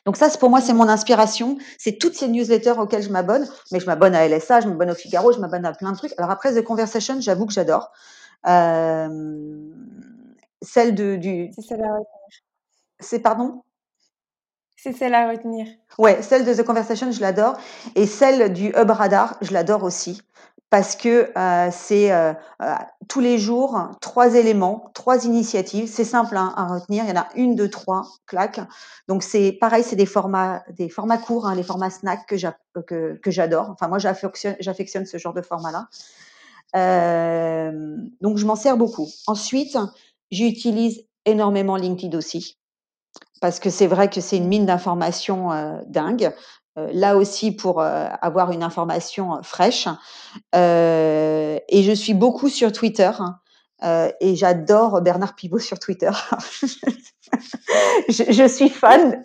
Donc 0.07 0.16
ça, 0.16 0.31
pour 0.38 0.48
moi, 0.48 0.62
c'est 0.62 0.72
mon 0.72 0.88
inspiration. 0.88 1.59
C'est 1.76 1.98
toutes 1.98 2.14
ces 2.14 2.29
newsletters 2.29 2.79
auxquelles 2.79 3.03
je 3.03 3.11
m'abonne. 3.11 3.46
Mais 3.72 3.79
je 3.79 3.85
m'abonne 3.85 4.14
à 4.14 4.26
LSA, 4.26 4.62
je 4.62 4.68
m'abonne 4.68 4.90
au 4.90 4.94
Figaro, 4.94 5.33
je 5.33 5.38
m'abonne 5.38 5.66
à 5.66 5.74
plein 5.74 5.92
de 5.92 5.98
trucs. 5.98 6.14
Alors 6.16 6.31
après, 6.31 6.55
The 6.55 6.64
Conversation, 6.64 7.20
j'avoue 7.20 7.44
que 7.44 7.53
j'adore. 7.53 7.90
Euh, 8.46 9.68
celle 10.62 10.94
de, 10.94 11.16
du. 11.16 11.50
C'est 11.55 11.62
celle 11.62 11.83
à 11.83 11.92
retenir. 11.92 12.07
C'est 13.00 13.20
pardon? 13.20 13.62
C'est 14.83 14.93
celle 14.93 15.14
à 15.14 15.29
retenir. 15.31 15.66
Ouais, 15.99 16.23
celle 16.23 16.47
de 16.47 16.55
The 16.55 16.64
Conversation, 16.64 17.12
je 17.12 17.21
l'adore. 17.21 17.57
Et 17.97 18.07
celle 18.07 18.53
du 18.53 18.69
Hub 18.69 18.90
Radar, 18.90 19.37
je 19.43 19.53
l'adore 19.53 19.83
aussi. 19.83 20.23
Parce 20.71 20.97
que 20.97 21.31
euh, 21.37 21.69
c'est 21.73 22.12
euh, 22.12 22.33
euh, 22.62 22.75
tous 23.09 23.21
les 23.21 23.38
jours 23.38 23.90
trois 24.01 24.37
éléments, 24.37 24.90
trois 24.95 25.27
initiatives. 25.27 25.88
C'est 25.88 26.05
simple 26.05 26.37
hein, 26.37 26.55
à 26.57 26.66
retenir. 26.66 27.05
Il 27.05 27.11
y 27.11 27.12
en 27.12 27.21
a 27.21 27.29
une, 27.35 27.57
deux, 27.57 27.69
trois, 27.69 28.07
clac. 28.27 28.61
Donc 29.09 29.23
c'est 29.23 29.53
pareil, 29.61 29.83
c'est 29.83 29.97
des 29.97 30.07
formats, 30.07 30.62
des 30.71 30.88
formats 30.88 31.19
courts, 31.19 31.47
hein, 31.47 31.55
les 31.55 31.64
formats 31.64 31.90
snack 31.90 32.27
que 32.27 33.31
j'adore. 33.31 33.71
Enfin 33.71 33.88
moi 33.88 33.99
j'affectionne, 33.99 34.57
j'affectionne 34.61 35.07
ce 35.07 35.19
genre 35.19 35.35
de 35.35 35.43
format-là. 35.43 35.88
Donc 38.21 38.38
je 38.38 38.47
m'en 38.47 38.57
sers 38.57 38.77
beaucoup. 38.77 39.09
Ensuite, 39.27 39.77
J'utilise 40.31 41.05
énormément 41.25 41.77
LinkedIn 41.77 42.16
aussi, 42.16 42.57
parce 43.40 43.59
que 43.59 43.70
c'est 43.70 43.87
vrai 43.87 44.09
que 44.09 44.20
c'est 44.20 44.37
une 44.37 44.48
mine 44.48 44.66
d'informations 44.66 45.50
euh, 45.50 45.81
dingue. 45.87 46.33
Euh, 46.79 46.88
là 46.92 47.16
aussi 47.16 47.50
pour 47.50 47.81
euh, 47.81 48.07
avoir 48.22 48.53
une 48.53 48.62
information 48.62 49.42
fraîche. 49.42 49.88
et 50.55 51.83
je 51.83 51.92
suis 51.92 52.14
beaucoup 52.14 52.48
sur 52.48 52.70
Twitter. 52.70 53.11
Hein, 53.18 53.40
et 54.20 54.37
j'adore 54.37 55.00
Bernard 55.00 55.35
Pivot 55.35 55.59
sur 55.59 55.79
Twitter. 55.79 56.11
je, 58.09 58.46
suis 58.46 58.68
fan. 58.68 59.22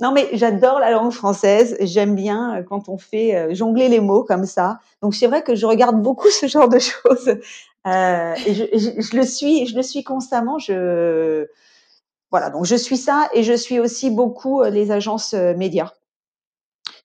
Non, 0.00 0.12
mais 0.12 0.28
j'adore 0.32 0.78
la 0.78 0.92
langue 0.92 1.10
française. 1.10 1.76
J'aime 1.80 2.14
bien 2.14 2.62
quand 2.68 2.88
on 2.88 2.98
fait 2.98 3.52
jongler 3.52 3.88
les 3.88 3.98
mots 3.98 4.22
comme 4.22 4.46
ça. 4.46 4.78
Donc 5.02 5.16
c'est 5.16 5.26
vrai 5.26 5.42
que 5.42 5.56
je 5.56 5.66
regarde 5.66 6.00
beaucoup 6.00 6.30
ce 6.30 6.46
genre 6.46 6.68
de 6.68 6.78
choses. 6.78 7.36
Je, 7.84 9.00
je, 9.00 9.16
le 9.16 9.24
suis, 9.24 9.66
je 9.66 9.74
le 9.74 9.82
suis 9.82 10.04
constamment. 10.04 10.60
Je 10.60 11.48
voilà, 12.30 12.50
donc 12.50 12.64
je 12.64 12.76
suis 12.76 12.96
ça 12.96 13.28
et 13.34 13.42
je 13.42 13.52
suis 13.52 13.78
aussi 13.78 14.10
beaucoup 14.10 14.62
euh, 14.62 14.70
les 14.70 14.90
agences 14.90 15.34
euh, 15.34 15.54
médias 15.56 15.92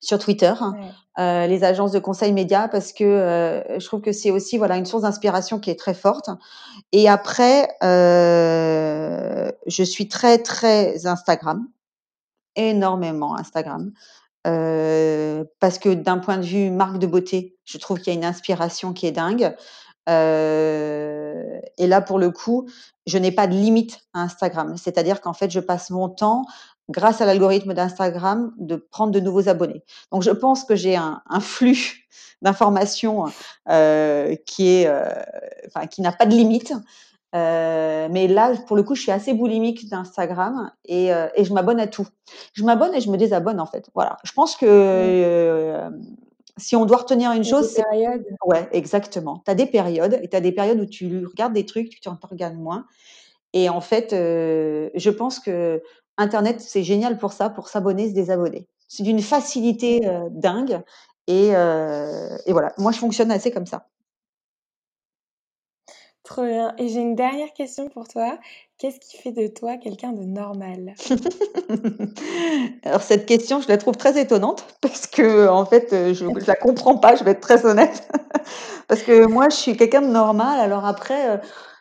sur 0.02 0.18
Twitter, 0.18 0.52
hein. 0.60 0.74
euh, 1.18 1.46
les 1.46 1.62
agences 1.62 1.92
de 1.92 2.00
conseil 2.00 2.32
médias 2.32 2.66
parce 2.68 2.92
que 2.92 3.04
euh, 3.04 3.78
je 3.78 3.86
trouve 3.86 4.00
que 4.00 4.10
c'est 4.12 4.32
aussi 4.32 4.58
voilà 4.58 4.76
une 4.76 4.84
source 4.84 5.04
d'inspiration 5.04 5.60
qui 5.60 5.70
est 5.70 5.78
très 5.78 5.94
forte. 5.94 6.28
Et 6.90 7.08
après, 7.08 7.68
euh, 7.84 9.50
je 9.66 9.82
suis 9.84 10.08
très 10.08 10.38
très 10.38 11.06
Instagram, 11.06 11.68
énormément 12.56 13.36
Instagram. 13.36 13.92
Parce 14.44 15.78
que 15.78 15.94
d'un 15.94 16.18
point 16.18 16.38
de 16.38 16.44
vue 16.44 16.70
marque 16.70 16.98
de 16.98 17.06
beauté, 17.06 17.56
je 17.64 17.78
trouve 17.78 17.98
qu'il 18.00 18.12
y 18.12 18.16
a 18.16 18.18
une 18.18 18.24
inspiration 18.24 18.92
qui 18.92 19.06
est 19.06 19.12
dingue. 19.12 19.54
Euh, 20.08 21.60
et 21.78 21.86
là, 21.86 22.00
pour 22.00 22.18
le 22.18 22.30
coup, 22.30 22.68
je 23.06 23.18
n'ai 23.18 23.32
pas 23.32 23.46
de 23.46 23.54
limite 23.54 24.00
à 24.14 24.22
Instagram. 24.22 24.76
C'est-à-dire 24.76 25.20
qu'en 25.20 25.32
fait, 25.32 25.50
je 25.50 25.60
passe 25.60 25.90
mon 25.90 26.08
temps, 26.08 26.44
grâce 26.88 27.20
à 27.20 27.26
l'algorithme 27.26 27.74
d'Instagram, 27.74 28.52
de 28.58 28.76
prendre 28.76 29.12
de 29.12 29.20
nouveaux 29.20 29.48
abonnés. 29.48 29.82
Donc, 30.10 30.22
je 30.22 30.30
pense 30.30 30.64
que 30.64 30.76
j'ai 30.76 30.96
un, 30.96 31.22
un, 31.28 31.40
flux 31.40 32.06
d'informations 32.42 33.26
euh, 33.68 34.34
qui 34.46 34.68
est, 34.68 34.86
euh, 34.86 35.12
enfin, 35.68 35.86
qui 35.86 36.02
n'a 36.02 36.12
pas 36.12 36.26
de 36.26 36.34
limite. 36.34 36.72
Mais 37.34 38.28
là, 38.28 38.52
pour 38.66 38.76
le 38.76 38.82
coup, 38.82 38.94
je 38.94 39.02
suis 39.02 39.12
assez 39.12 39.32
boulimique 39.32 39.88
d'Instagram 39.88 40.70
et, 40.84 41.06
et, 41.06 41.44
je 41.44 41.52
m'abonne 41.54 41.80
à 41.80 41.86
tout. 41.86 42.06
Je 42.52 42.62
m'abonne 42.62 42.94
et 42.94 43.00
je 43.00 43.10
me 43.10 43.16
désabonne 43.16 43.58
en 43.58 43.64
fait. 43.64 43.88
Voilà. 43.94 44.18
Je 44.22 44.32
pense 44.32 44.54
que 44.54 44.66
euh, 44.68 45.88
si 46.58 46.76
on 46.76 46.84
doit 46.84 46.98
retenir 46.98 47.32
une 47.32 47.44
chose, 47.44 47.68
c'est. 47.68 47.82
Ouais, 48.44 48.68
exactement. 48.72 49.42
Tu 49.44 49.50
as 49.50 49.54
des 49.54 49.66
périodes 49.66 50.18
et 50.22 50.28
tu 50.28 50.36
as 50.36 50.40
des 50.40 50.52
périodes 50.52 50.80
où 50.80 50.86
tu 50.86 51.24
regardes 51.26 51.54
des 51.54 51.66
trucs, 51.66 52.00
tu 52.00 52.08
en 52.08 52.18
regardes 52.22 52.56
moins. 52.56 52.86
Et 53.52 53.68
en 53.68 53.80
fait, 53.80 54.12
euh, 54.12 54.90
je 54.94 55.10
pense 55.10 55.38
que 55.40 55.82
Internet, 56.18 56.60
c'est 56.60 56.82
génial 56.82 57.18
pour 57.18 57.32
ça, 57.32 57.50
pour 57.50 57.68
s'abonner, 57.68 58.08
se 58.08 58.14
désabonner. 58.14 58.66
C'est 58.88 59.02
d'une 59.02 59.20
facilité 59.20 60.06
euh, 60.06 60.28
dingue. 60.30 60.82
Et, 61.26 61.50
euh, 61.54 62.36
et, 62.46 62.52
voilà, 62.52 62.72
moi, 62.78 62.92
je 62.92 62.98
fonctionne 62.98 63.30
assez 63.30 63.50
comme 63.50 63.66
ça. 63.66 63.88
Trop 66.24 66.44
bien. 66.44 66.72
Et 66.78 66.88
j'ai 66.88 67.00
une 67.00 67.16
dernière 67.16 67.52
question 67.52 67.88
pour 67.88 68.06
toi. 68.06 68.38
Qu'est-ce 68.78 69.00
qui 69.00 69.16
fait 69.16 69.32
de 69.32 69.48
toi 69.48 69.76
quelqu'un 69.76 70.12
de 70.12 70.22
normal? 70.22 70.94
Alors 72.84 73.02
cette 73.02 73.26
question, 73.26 73.60
je 73.60 73.68
la 73.68 73.76
trouve 73.76 73.96
très 73.96 74.20
étonnante 74.20 74.64
parce 74.80 75.08
que 75.08 75.48
en 75.48 75.66
fait, 75.66 75.92
euh, 75.92 76.14
je 76.14 76.24
ne 76.26 76.46
la 76.46 76.54
comprends 76.54 76.96
pas, 76.96 77.16
je 77.16 77.24
vais 77.24 77.32
être 77.32 77.40
très 77.40 77.66
honnête. 77.66 78.08
Parce 78.88 79.02
que 79.02 79.26
moi, 79.26 79.48
je 79.48 79.56
suis 79.56 79.76
quelqu'un 79.76 80.02
de 80.02 80.08
normal. 80.08 80.60
Alors 80.60 80.84
après, 80.84 81.30
euh, 81.30 81.36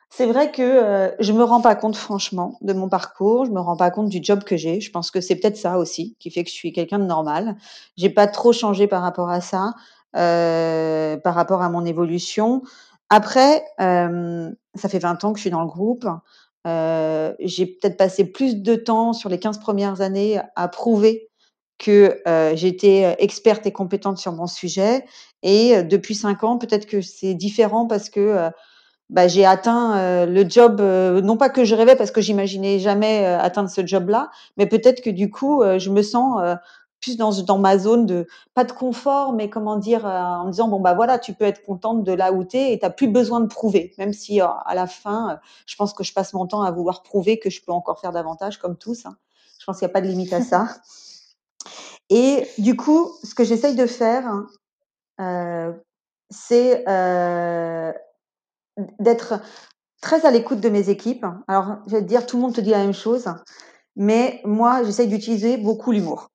c'est 0.09 0.25
vrai 0.25 0.51
que 0.51 0.61
euh, 0.61 1.09
je 1.19 1.33
me 1.33 1.43
rends 1.43 1.61
pas 1.61 1.75
compte 1.75 1.95
franchement 1.95 2.57
de 2.61 2.73
mon 2.73 2.87
parcours, 2.87 3.45
je 3.45 3.51
me 3.51 3.59
rends 3.59 3.75
pas 3.75 3.91
compte 3.91 4.09
du 4.09 4.19
job 4.23 4.43
que 4.43 4.55
j'ai. 4.55 4.79
Je 4.79 4.91
pense 4.91 5.11
que 5.11 5.21
c'est 5.21 5.35
peut-être 5.35 5.57
ça 5.57 5.77
aussi 5.77 6.15
qui 6.19 6.31
fait 6.31 6.43
que 6.43 6.49
je 6.49 6.55
suis 6.55 6.71
quelqu'un 6.71 6.99
de 6.99 7.05
normal. 7.05 7.57
J'ai 7.97 8.09
pas 8.09 8.27
trop 8.27 8.53
changé 8.53 8.87
par 8.87 9.01
rapport 9.01 9.29
à 9.29 9.41
ça, 9.41 9.73
par 10.13 11.33
rapport 11.33 11.61
à 11.61 11.69
mon 11.69 11.85
évolution. 11.85 12.61
Après, 13.13 13.65
ça 13.77 14.89
fait 14.89 14.99
20 14.99 15.25
ans 15.25 15.33
que 15.33 15.37
je 15.37 15.41
suis 15.41 15.49
dans 15.49 15.59
le 15.59 15.67
groupe. 15.67 16.07
J'ai 16.65 17.65
peut-être 17.65 17.97
passé 17.97 18.23
plus 18.23 18.55
de 18.55 18.75
temps 18.75 19.11
sur 19.11 19.29
les 19.29 19.37
15 19.37 19.59
premières 19.59 19.99
années 19.99 20.39
à 20.55 20.69
prouver 20.69 21.27
que 21.77 22.21
j'étais 22.55 23.17
experte 23.19 23.65
et 23.65 23.73
compétente 23.73 24.17
sur 24.17 24.31
mon 24.31 24.47
sujet. 24.47 25.03
Et 25.43 25.83
depuis 25.83 26.15
5 26.15 26.41
ans, 26.45 26.57
peut-être 26.57 26.85
que 26.85 27.01
c'est 27.01 27.33
différent 27.33 27.85
parce 27.85 28.09
que 28.09 28.49
bah, 29.09 29.27
j'ai 29.27 29.45
atteint 29.45 30.25
le 30.25 30.47
job, 30.47 30.79
non 30.79 31.35
pas 31.35 31.49
que 31.49 31.65
je 31.65 31.75
rêvais 31.75 31.97
parce 31.97 32.11
que 32.11 32.21
j'imaginais 32.21 32.79
jamais 32.79 33.25
atteindre 33.25 33.69
ce 33.69 33.85
job-là, 33.85 34.29
mais 34.55 34.67
peut-être 34.67 35.01
que 35.01 35.09
du 35.09 35.29
coup, 35.29 35.61
je 35.79 35.89
me 35.89 36.01
sens 36.01 36.41
plus 37.01 37.17
dans, 37.17 37.31
dans 37.41 37.57
ma 37.57 37.77
zone 37.77 38.05
de 38.05 38.27
pas 38.53 38.63
de 38.63 38.71
confort, 38.71 39.33
mais 39.33 39.49
comment 39.49 39.77
dire, 39.77 40.05
en 40.05 40.47
disant 40.49 40.67
bon 40.67 40.79
bah 40.79 40.93
voilà, 40.93 41.19
tu 41.19 41.33
peux 41.33 41.45
être 41.45 41.63
contente 41.63 42.03
de 42.03 42.13
là 42.13 42.31
où 42.31 42.43
tu 42.43 42.57
es 42.57 42.73
et 42.73 42.79
tu 42.79 42.89
plus 42.91 43.07
besoin 43.07 43.41
de 43.41 43.47
prouver, 43.47 43.93
même 43.97 44.13
si 44.13 44.39
à 44.39 44.73
la 44.75 44.87
fin, 44.87 45.39
je 45.65 45.75
pense 45.75 45.93
que 45.93 46.03
je 46.03 46.13
passe 46.13 46.33
mon 46.33 46.47
temps 46.47 46.61
à 46.61 46.71
vouloir 46.71 47.03
prouver 47.03 47.39
que 47.39 47.49
je 47.49 47.61
peux 47.63 47.71
encore 47.71 47.99
faire 47.99 48.11
davantage, 48.11 48.57
comme 48.57 48.77
tous. 48.77 49.05
Hein. 49.05 49.17
Je 49.59 49.65
pense 49.65 49.77
qu'il 49.77 49.85
n'y 49.85 49.91
a 49.91 49.93
pas 49.93 50.01
de 50.01 50.07
limite 50.07 50.33
à 50.33 50.41
ça. 50.41 50.67
Et 52.09 52.45
du 52.57 52.75
coup, 52.75 53.11
ce 53.23 53.33
que 53.33 53.43
j'essaye 53.43 53.75
de 53.75 53.85
faire, 53.85 54.29
euh, 55.21 55.71
c'est 56.29 56.83
euh, 56.89 57.93
d'être 58.99 59.39
très 60.01 60.25
à 60.25 60.31
l'écoute 60.31 60.59
de 60.59 60.69
mes 60.69 60.89
équipes. 60.89 61.25
Alors, 61.47 61.77
je 61.87 61.95
vais 61.95 62.01
te 62.01 62.07
dire, 62.07 62.25
tout 62.25 62.37
le 62.37 62.41
monde 62.41 62.53
te 62.53 62.61
dit 62.61 62.71
la 62.71 62.79
même 62.79 62.93
chose, 62.93 63.29
mais 63.95 64.41
moi, 64.43 64.83
j'essaye 64.83 65.07
d'utiliser 65.07 65.57
beaucoup 65.57 65.91
l'humour. 65.91 66.30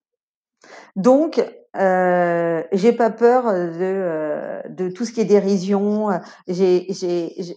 Donc, 0.97 1.45
euh, 1.77 2.63
j'ai 2.73 2.93
pas 2.93 3.11
peur 3.11 3.53
de, 3.53 3.79
euh, 3.83 4.63
de 4.69 4.89
tout 4.89 5.05
ce 5.05 5.13
qui 5.13 5.21
est 5.21 5.27
dérision. 5.27 6.09
J'ai, 6.49 6.87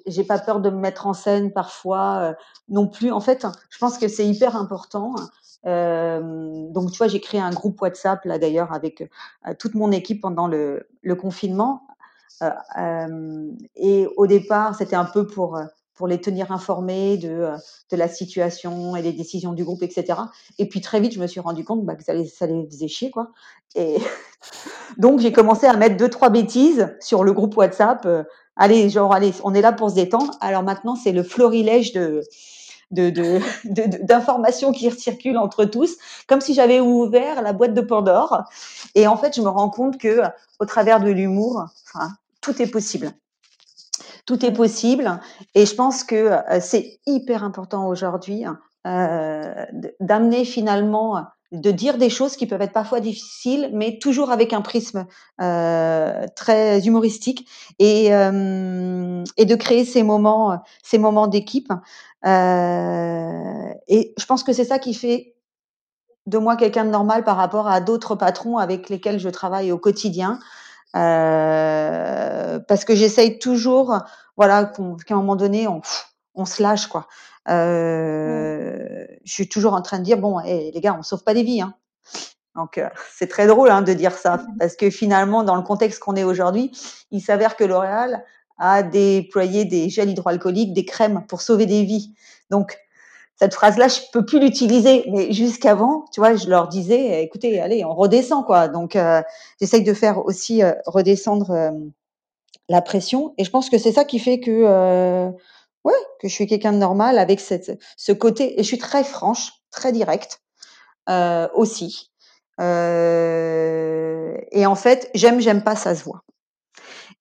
j'ai, 0.05 0.23
pas 0.25 0.39
peur 0.39 0.59
de 0.59 0.69
me 0.69 0.77
mettre 0.77 1.07
en 1.07 1.13
scène 1.13 1.51
parfois 1.51 2.17
euh, 2.19 2.33
non 2.67 2.87
plus. 2.87 3.11
En 3.11 3.21
fait, 3.21 3.45
je 3.69 3.77
pense 3.77 3.97
que 3.97 4.09
c'est 4.09 4.27
hyper 4.27 4.57
important. 4.57 5.15
Euh, 5.65 6.19
donc, 6.69 6.91
tu 6.91 6.97
vois, 6.97 7.07
j'ai 7.07 7.21
créé 7.21 7.39
un 7.39 7.51
groupe 7.51 7.81
WhatsApp 7.81 8.23
là 8.25 8.37
d'ailleurs 8.39 8.73
avec 8.73 9.01
euh, 9.01 9.53
toute 9.57 9.73
mon 9.73 9.91
équipe 9.91 10.21
pendant 10.21 10.47
le, 10.47 10.87
le 11.01 11.15
confinement. 11.15 11.83
et 13.75 14.07
au 14.17 14.27
départ, 14.27 14.75
c'était 14.75 14.95
un 14.95 15.05
peu 15.05 15.27
pour 15.27 15.59
pour 15.99 16.07
les 16.07 16.21
tenir 16.21 16.53
informés 16.53 17.17
de, 17.17 17.49
de 17.91 17.97
la 17.97 18.07
situation 18.07 18.95
et 18.95 19.01
des 19.01 19.11
décisions 19.11 19.51
du 19.51 19.65
groupe, 19.65 19.83
etc. 19.83 20.17
Et 20.57 20.65
puis 20.65 20.79
très 20.79 21.01
vite, 21.01 21.13
je 21.13 21.19
me 21.19 21.27
suis 21.27 21.41
rendu 21.41 21.65
compte 21.65 21.83
bah, 21.83 21.95
que 21.95 22.05
ça 22.05 22.13
les, 22.13 22.25
ça 22.25 22.47
les 22.47 22.65
faisait 22.67 22.87
chier, 22.87 23.11
quoi. 23.11 23.31
Et 23.75 23.97
donc 24.97 25.19
j'ai 25.19 25.33
commencé 25.33 25.67
à 25.67 25.75
mettre 25.75 25.97
deux 25.97 26.07
trois 26.07 26.29
bêtises 26.29 26.95
sur 27.01 27.25
le 27.25 27.33
groupe 27.33 27.57
WhatsApp. 27.57 28.07
allez, 28.55 28.89
genre 28.89 29.13
allez, 29.13 29.33
on 29.43 29.53
est 29.53 29.59
là 29.59 29.73
pour 29.73 29.89
se 29.89 29.95
détendre. 29.95 30.37
Alors 30.39 30.63
maintenant, 30.63 30.95
c'est 30.95 31.11
le 31.11 31.21
florilège 31.21 31.91
de 31.91 32.21
d'informations 32.91 34.69
de, 34.69 34.73
de, 34.75 34.79
qui 34.91 34.91
circulent 34.91 35.37
entre 35.37 35.65
tous, 35.65 35.97
comme 36.27 36.39
si 36.39 36.53
j'avais 36.53 36.79
ouvert 36.79 37.41
la 37.41 37.51
boîte 37.51 37.73
de 37.73 37.81
Pandore. 37.81 38.45
Et 38.95 39.05
en 39.05 39.17
fait, 39.17 39.35
je 39.35 39.41
me 39.41 39.49
rends 39.49 39.69
compte 39.69 39.97
que 39.97 40.21
au 40.61 40.65
travers 40.65 41.01
de 41.01 41.09
l'humour, 41.09 41.65
tout 42.39 42.61
est 42.61 42.71
possible 42.71 43.11
tout 44.29 44.45
est 44.45 44.53
possible. 44.53 45.19
Et 45.55 45.65
je 45.65 45.73
pense 45.73 46.03
que 46.03 46.15
euh, 46.15 46.59
c'est 46.61 46.99
hyper 47.07 47.43
important 47.43 47.87
aujourd'hui 47.87 48.45
euh, 48.85 49.65
d'amener 49.99 50.45
finalement, 50.45 51.25
de 51.51 51.71
dire 51.71 51.97
des 51.97 52.11
choses 52.11 52.35
qui 52.35 52.45
peuvent 52.45 52.61
être 52.61 52.71
parfois 52.71 52.99
difficiles, 52.99 53.71
mais 53.73 53.97
toujours 53.97 54.29
avec 54.29 54.53
un 54.53 54.61
prisme 54.61 55.07
euh, 55.41 56.27
très 56.35 56.81
humoristique 56.81 57.49
et, 57.79 58.05
et 58.09 59.45
de 59.45 59.55
créer 59.55 59.83
ces 59.83 60.03
moments, 60.03 60.61
ces 60.83 60.99
moments 60.99 61.25
d'équipe. 61.25 61.73
Et 62.23 62.29
je 64.15 64.25
pense 64.27 64.43
que 64.43 64.53
c'est 64.53 64.63
ça 64.63 64.77
qui 64.77 64.93
fait 64.93 65.33
de 66.27 66.37
moi 66.37 66.55
quelqu'un 66.55 66.85
de 66.85 66.91
normal 66.91 67.23
par 67.23 67.35
rapport 67.35 67.67
à 67.67 67.81
d'autres 67.81 68.13
patrons 68.13 68.59
avec 68.59 68.89
lesquels 68.89 69.19
je 69.19 69.29
travaille 69.29 69.71
au 69.71 69.79
quotidien. 69.79 70.37
Euh, 70.95 72.59
parce 72.67 72.85
que 72.85 72.95
j'essaye 72.95 73.39
toujours, 73.39 73.97
voilà, 74.37 74.65
qu'à 75.05 75.13
un 75.13 75.17
moment 75.17 75.35
donné, 75.35 75.67
on, 75.67 75.81
on 76.35 76.45
se 76.45 76.61
lâche, 76.63 76.87
quoi. 76.87 77.07
Euh, 77.49 79.05
Je 79.23 79.33
suis 79.33 79.49
toujours 79.49 79.73
en 79.73 79.81
train 79.81 79.99
de 79.99 80.03
dire, 80.03 80.17
bon, 80.17 80.39
hey, 80.39 80.71
les 80.71 80.81
gars, 80.81 80.95
on 80.97 81.03
sauve 81.03 81.23
pas 81.23 81.33
des 81.33 81.43
vies, 81.43 81.61
hein. 81.61 81.73
Donc, 82.55 82.77
euh, 82.77 82.89
c'est 83.15 83.27
très 83.27 83.47
drôle 83.47 83.69
hein, 83.69 83.81
de 83.81 83.93
dire 83.93 84.13
ça, 84.13 84.41
parce 84.59 84.75
que 84.75 84.89
finalement, 84.89 85.43
dans 85.43 85.55
le 85.55 85.61
contexte 85.61 85.99
qu'on 85.99 86.15
est 86.15 86.23
aujourd'hui, 86.23 86.71
il 87.11 87.21
s'avère 87.21 87.55
que 87.55 87.63
L'Oréal 87.63 88.23
a 88.57 88.83
déployé 88.83 89.65
des 89.65 89.89
gels 89.89 90.09
hydroalcooliques, 90.09 90.73
des 90.73 90.85
crèmes 90.85 91.25
pour 91.27 91.41
sauver 91.41 91.65
des 91.65 91.83
vies. 91.83 92.13
Donc, 92.49 92.77
cette 93.39 93.53
phrase-là, 93.53 93.87
je 93.87 94.01
peux 94.11 94.25
plus 94.25 94.39
l'utiliser. 94.39 95.05
Mais 95.11 95.31
jusqu'avant, 95.31 96.05
tu 96.11 96.19
vois, 96.19 96.35
je 96.35 96.49
leur 96.49 96.67
disais, 96.67 97.23
écoutez, 97.23 97.61
allez, 97.61 97.85
on 97.85 97.95
redescend, 97.95 98.45
quoi. 98.45 98.67
Donc, 98.67 98.95
euh, 98.95 99.21
j'essaye 99.61 99.83
de 99.83 99.93
faire 99.93 100.25
aussi 100.25 100.61
euh, 100.61 100.73
redescendre 100.85 101.51
euh, 101.51 101.71
la 102.67 102.81
pression. 102.81 103.33
Et 103.37 103.45
je 103.45 103.49
pense 103.49 103.69
que 103.69 103.77
c'est 103.77 103.93
ça 103.93 104.03
qui 104.03 104.19
fait 104.19 104.41
que, 104.41 105.31
ouais, 105.85 105.93
que 106.19 106.27
je 106.27 106.33
suis 106.33 106.47
quelqu'un 106.47 106.73
de 106.73 106.77
normal 106.77 107.17
avec 107.17 107.39
cette, 107.39 107.79
ce 107.97 108.11
côté. 108.11 108.59
Et 108.59 108.63
je 108.63 108.67
suis 108.67 108.77
très 108.77 109.03
franche, 109.03 109.53
très 109.71 109.91
directe 109.91 110.41
aussi. 111.55 112.11
et 112.59 114.65
en 114.65 114.75
fait, 114.75 115.09
j'aime, 115.15 115.39
j'aime 115.39 115.63
pas, 115.63 115.75
ça 115.75 115.95
se 115.95 116.03
voit. 116.03 116.23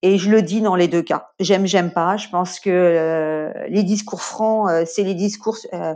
Et 0.03 0.19
je 0.19 0.31
le 0.31 0.43
dis 0.43 0.61
dans 0.61 0.77
les 0.77 0.89
deux 0.89 1.03
cas. 1.03 1.31
J'aime, 1.41 1.67
j'aime 1.67 1.91
pas. 1.91 2.17
Je 2.17 2.29
pense 2.29 2.61
que 2.61 2.71
euh, 2.71 3.53
les 3.69 3.83
discours 3.83 4.23
francs, 4.23 4.71
euh, 4.71 4.85
c'est 4.87 5.03
les 5.03 5.15
discours 5.15 5.57
euh, 5.73 5.95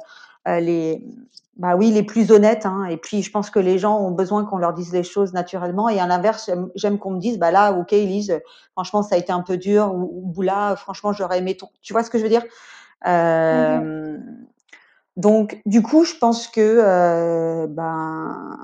les 0.60 1.04
bah 1.56 1.76
oui, 1.76 1.90
les 1.90 2.02
plus 2.02 2.32
honnêtes. 2.32 2.66
Hein. 2.66 2.86
Et 2.86 2.96
puis, 2.96 3.22
je 3.22 3.30
pense 3.30 3.50
que 3.50 3.60
les 3.60 3.78
gens 3.78 4.00
ont 4.00 4.10
besoin 4.10 4.44
qu'on 4.44 4.56
leur 4.56 4.72
dise 4.72 4.92
les 4.92 5.04
choses 5.04 5.34
naturellement. 5.34 5.88
Et 5.88 6.00
à 6.00 6.06
l'inverse, 6.06 6.50
j'aime 6.74 6.98
qu'on 6.98 7.12
me 7.12 7.20
dise, 7.20 7.38
bah 7.38 7.50
là, 7.50 7.72
ok, 7.72 7.92
Elise, 7.92 8.40
franchement, 8.72 9.02
ça 9.02 9.16
a 9.16 9.18
été 9.18 9.32
un 9.32 9.42
peu 9.42 9.58
dur. 9.58 9.94
Ou, 9.94 10.32
ou 10.34 10.42
là, 10.42 10.74
franchement, 10.76 11.12
j'aurais 11.12 11.38
aimé 11.38 11.56
ton. 11.56 11.68
Tu 11.82 11.92
vois 11.92 12.02
ce 12.02 12.10
que 12.10 12.18
je 12.18 12.22
veux 12.24 12.30
dire? 12.30 12.42
Mm-hmm. 13.04 14.18
Donc, 15.18 15.60
du 15.66 15.82
coup, 15.82 16.04
je 16.04 16.14
pense 16.14 16.48
que 16.48 17.66
ben 17.66 18.56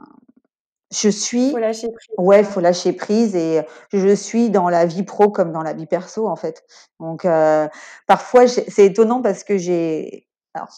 je 0.90 1.08
suis. 1.08 1.50
Faut 1.50 1.58
lâcher 1.58 1.88
prise. 1.88 2.14
Ouais, 2.16 2.44
faut 2.44 2.60
lâcher 2.60 2.92
prise 2.92 3.36
et 3.36 3.62
je 3.92 4.14
suis 4.14 4.50
dans 4.50 4.68
la 4.68 4.86
vie 4.86 5.02
pro 5.02 5.30
comme 5.30 5.52
dans 5.52 5.62
la 5.62 5.72
vie 5.74 5.86
perso 5.86 6.28
en 6.28 6.36
fait. 6.36 6.64
Donc 7.00 7.24
euh, 7.24 7.68
parfois 8.06 8.46
c'est 8.48 8.86
étonnant 8.86 9.22
parce 9.22 9.44
que 9.44 9.58
j'ai. 9.58 10.26
Alors 10.54 10.68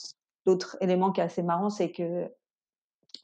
l'autre 0.47 0.77
élément 0.81 1.13
qui 1.13 1.21
est 1.21 1.25
assez 1.25 1.43
marrant, 1.43 1.71
c'est 1.71 1.93
que 1.93 2.29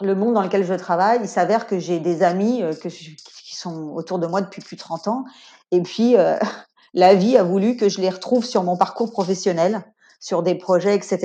le 0.00 0.14
monde 0.14 0.34
dans 0.34 0.42
lequel 0.42 0.64
je 0.64 0.74
travaille, 0.74 1.20
il 1.22 1.28
s'avère 1.28 1.66
que 1.66 1.78
j'ai 1.78 2.00
des 2.00 2.22
amis 2.22 2.62
euh, 2.62 2.74
que 2.74 2.88
je, 2.88 3.10
qui 3.16 3.56
sont 3.56 3.90
autour 3.94 4.18
de 4.18 4.26
moi 4.26 4.42
depuis 4.42 4.60
plus 4.60 4.76
de 4.76 4.80
30 4.80 5.08
ans 5.08 5.24
et 5.70 5.82
puis 5.82 6.16
euh, 6.16 6.36
la 6.94 7.14
vie 7.14 7.36
a 7.36 7.42
voulu 7.42 7.76
que 7.76 7.88
je 7.88 8.00
les 8.00 8.10
retrouve 8.10 8.44
sur 8.44 8.62
mon 8.62 8.76
parcours 8.76 9.10
professionnel 9.10 9.82
sur 10.20 10.42
des 10.42 10.54
projets, 10.54 10.94
etc. 10.94 11.18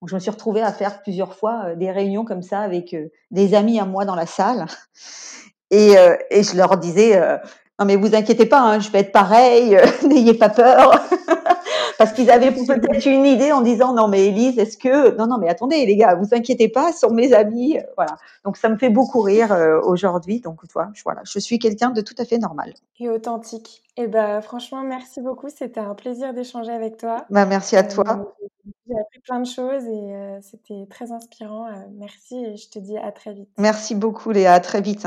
Donc, 0.00 0.08
je 0.08 0.14
me 0.14 0.20
suis 0.20 0.30
retrouvée 0.30 0.62
à 0.62 0.72
faire 0.72 1.02
plusieurs 1.02 1.34
fois 1.34 1.62
euh, 1.66 1.74
des 1.76 1.90
réunions 1.90 2.24
comme 2.24 2.42
ça 2.42 2.60
avec 2.60 2.94
euh, 2.94 3.10
des 3.30 3.54
amis 3.54 3.78
à 3.80 3.84
moi 3.84 4.04
dans 4.04 4.14
la 4.14 4.26
salle. 4.26 4.66
Et, 5.72 5.96
euh, 5.96 6.16
et 6.32 6.42
je 6.42 6.56
leur 6.56 6.78
disais, 6.78 7.16
non 7.78 7.84
mais 7.86 7.94
vous 7.94 8.16
inquiétez 8.16 8.44
pas, 8.44 8.58
hein, 8.58 8.80
je 8.80 8.90
vais 8.90 8.98
être 8.98 9.12
pareil, 9.12 9.78
n'ayez 10.04 10.34
pas 10.34 10.48
peur. 10.48 11.00
Parce 12.00 12.14
qu'ils 12.14 12.30
avaient 12.30 12.50
peut-être 12.50 13.04
une 13.04 13.26
idée 13.26 13.52
en 13.52 13.60
disant, 13.60 13.92
non 13.92 14.08
mais 14.08 14.28
Elise, 14.28 14.58
est-ce 14.58 14.78
que... 14.78 15.14
Non, 15.18 15.26
non, 15.26 15.36
mais 15.36 15.50
attendez 15.50 15.84
les 15.84 15.96
gars, 15.96 16.14
vous 16.14 16.32
inquiétez 16.32 16.70
pas, 16.70 16.92
sont 16.92 17.10
mes 17.10 17.34
amis. 17.34 17.78
Voilà. 17.94 18.16
Donc 18.46 18.56
ça 18.56 18.70
me 18.70 18.78
fait 18.78 18.88
beaucoup 18.88 19.20
rire 19.20 19.54
aujourd'hui. 19.84 20.40
Donc 20.40 20.66
toi, 20.66 20.88
voilà, 21.04 21.20
je 21.24 21.38
suis 21.38 21.58
quelqu'un 21.58 21.90
de 21.90 22.00
tout 22.00 22.14
à 22.16 22.24
fait 22.24 22.38
normal. 22.38 22.72
Et 22.98 23.10
authentique. 23.10 23.82
Et 23.98 24.04
eh 24.04 24.06
ben 24.06 24.40
franchement, 24.40 24.82
merci 24.82 25.20
beaucoup. 25.20 25.50
C'était 25.50 25.80
un 25.80 25.94
plaisir 25.94 26.32
d'échanger 26.32 26.72
avec 26.72 26.96
toi. 26.96 27.26
Bah, 27.28 27.44
merci 27.44 27.76
à 27.76 27.82
toi. 27.82 28.04
Euh, 28.08 28.46
j'ai 28.88 28.94
appris 28.98 29.20
plein 29.20 29.40
de 29.40 29.46
choses 29.46 29.84
et 29.84 30.14
euh, 30.14 30.40
c'était 30.40 30.86
très 30.88 31.12
inspirant. 31.12 31.66
Euh, 31.66 31.72
merci 31.98 32.42
et 32.42 32.56
je 32.56 32.70
te 32.70 32.78
dis 32.78 32.96
à 32.96 33.12
très 33.12 33.34
vite. 33.34 33.50
Merci 33.58 33.94
beaucoup 33.94 34.30
Léa, 34.30 34.54
à 34.54 34.60
très 34.60 34.80
vite. 34.80 35.06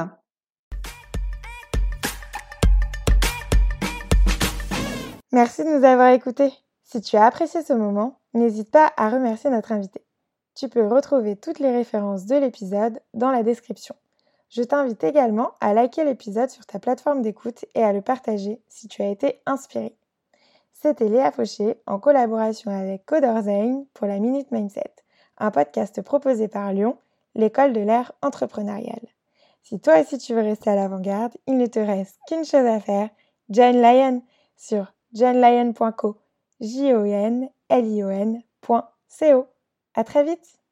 Merci 5.32 5.64
de 5.64 5.80
nous 5.80 5.84
avoir 5.84 6.10
écoutés. 6.10 6.54
Si 6.94 7.02
tu 7.02 7.18
as 7.18 7.26
apprécié 7.26 7.64
ce 7.64 7.74
moment, 7.74 8.20
n'hésite 8.36 8.70
pas 8.70 8.94
à 8.98 9.10
remercier 9.10 9.50
notre 9.50 9.72
invité. 9.72 10.06
Tu 10.54 10.70
peux 10.70 10.86
retrouver 10.86 11.36
toutes 11.36 11.58
les 11.58 11.72
références 11.72 12.28
de 12.28 12.36
l'épisode 12.36 13.00
dans 13.16 13.32
la 13.32 13.42
description. 13.42 13.96
Je 14.50 14.62
t'invite 14.62 15.04
également 15.04 15.54
à 15.60 15.74
liker 15.74 16.04
l'épisode 16.04 16.52
sur 16.52 16.68
ta 16.68 16.78
plateforme 16.78 17.24
d'écoute 17.24 17.66
et 17.74 17.84
à 17.84 17.94
le 17.94 18.04
partager 18.04 18.62
si 18.68 18.88
tu 18.88 19.02
as 19.02 19.10
été 19.10 19.42
inspiré. 19.48 19.98
C'était 20.72 21.10
Léa 21.10 21.32
Fauché 21.32 21.82
en 21.88 21.98
collaboration 21.98 22.70
avec 22.70 23.08
Coderzain 23.08 23.86
pour 23.96 24.06
la 24.06 24.20
Minute 24.20 24.52
Mindset, 24.52 24.94
un 25.40 25.50
podcast 25.50 26.00
proposé 26.04 26.48
par 26.48 26.74
Lyon, 26.74 27.00
l'école 27.34 27.74
de 27.74 27.82
l'ère 27.82 28.12
entrepreneuriale. 28.22 29.08
Si 29.64 29.80
toi 29.80 30.00
aussi 30.00 30.20
tu 30.20 30.36
veux 30.36 30.44
rester 30.44 30.70
à 30.70 30.76
l'avant-garde, 30.76 31.34
il 31.48 31.58
ne 31.58 31.66
te 31.66 31.80
reste 31.80 32.20
qu'une 32.28 32.46
chose 32.46 32.68
à 32.68 32.80
faire, 32.80 33.10
join 33.50 33.72
Lion 33.72 34.22
sur 34.58 34.94
johnlion.co, 35.12 36.18
j 36.64 36.94
o 36.96 37.04
n 37.04 37.50
l 37.70 37.86
i 37.96 38.04
o 38.04 38.10
-N. 38.10 38.42
À 39.96 40.04
très 40.06 40.24
vite 40.24 40.63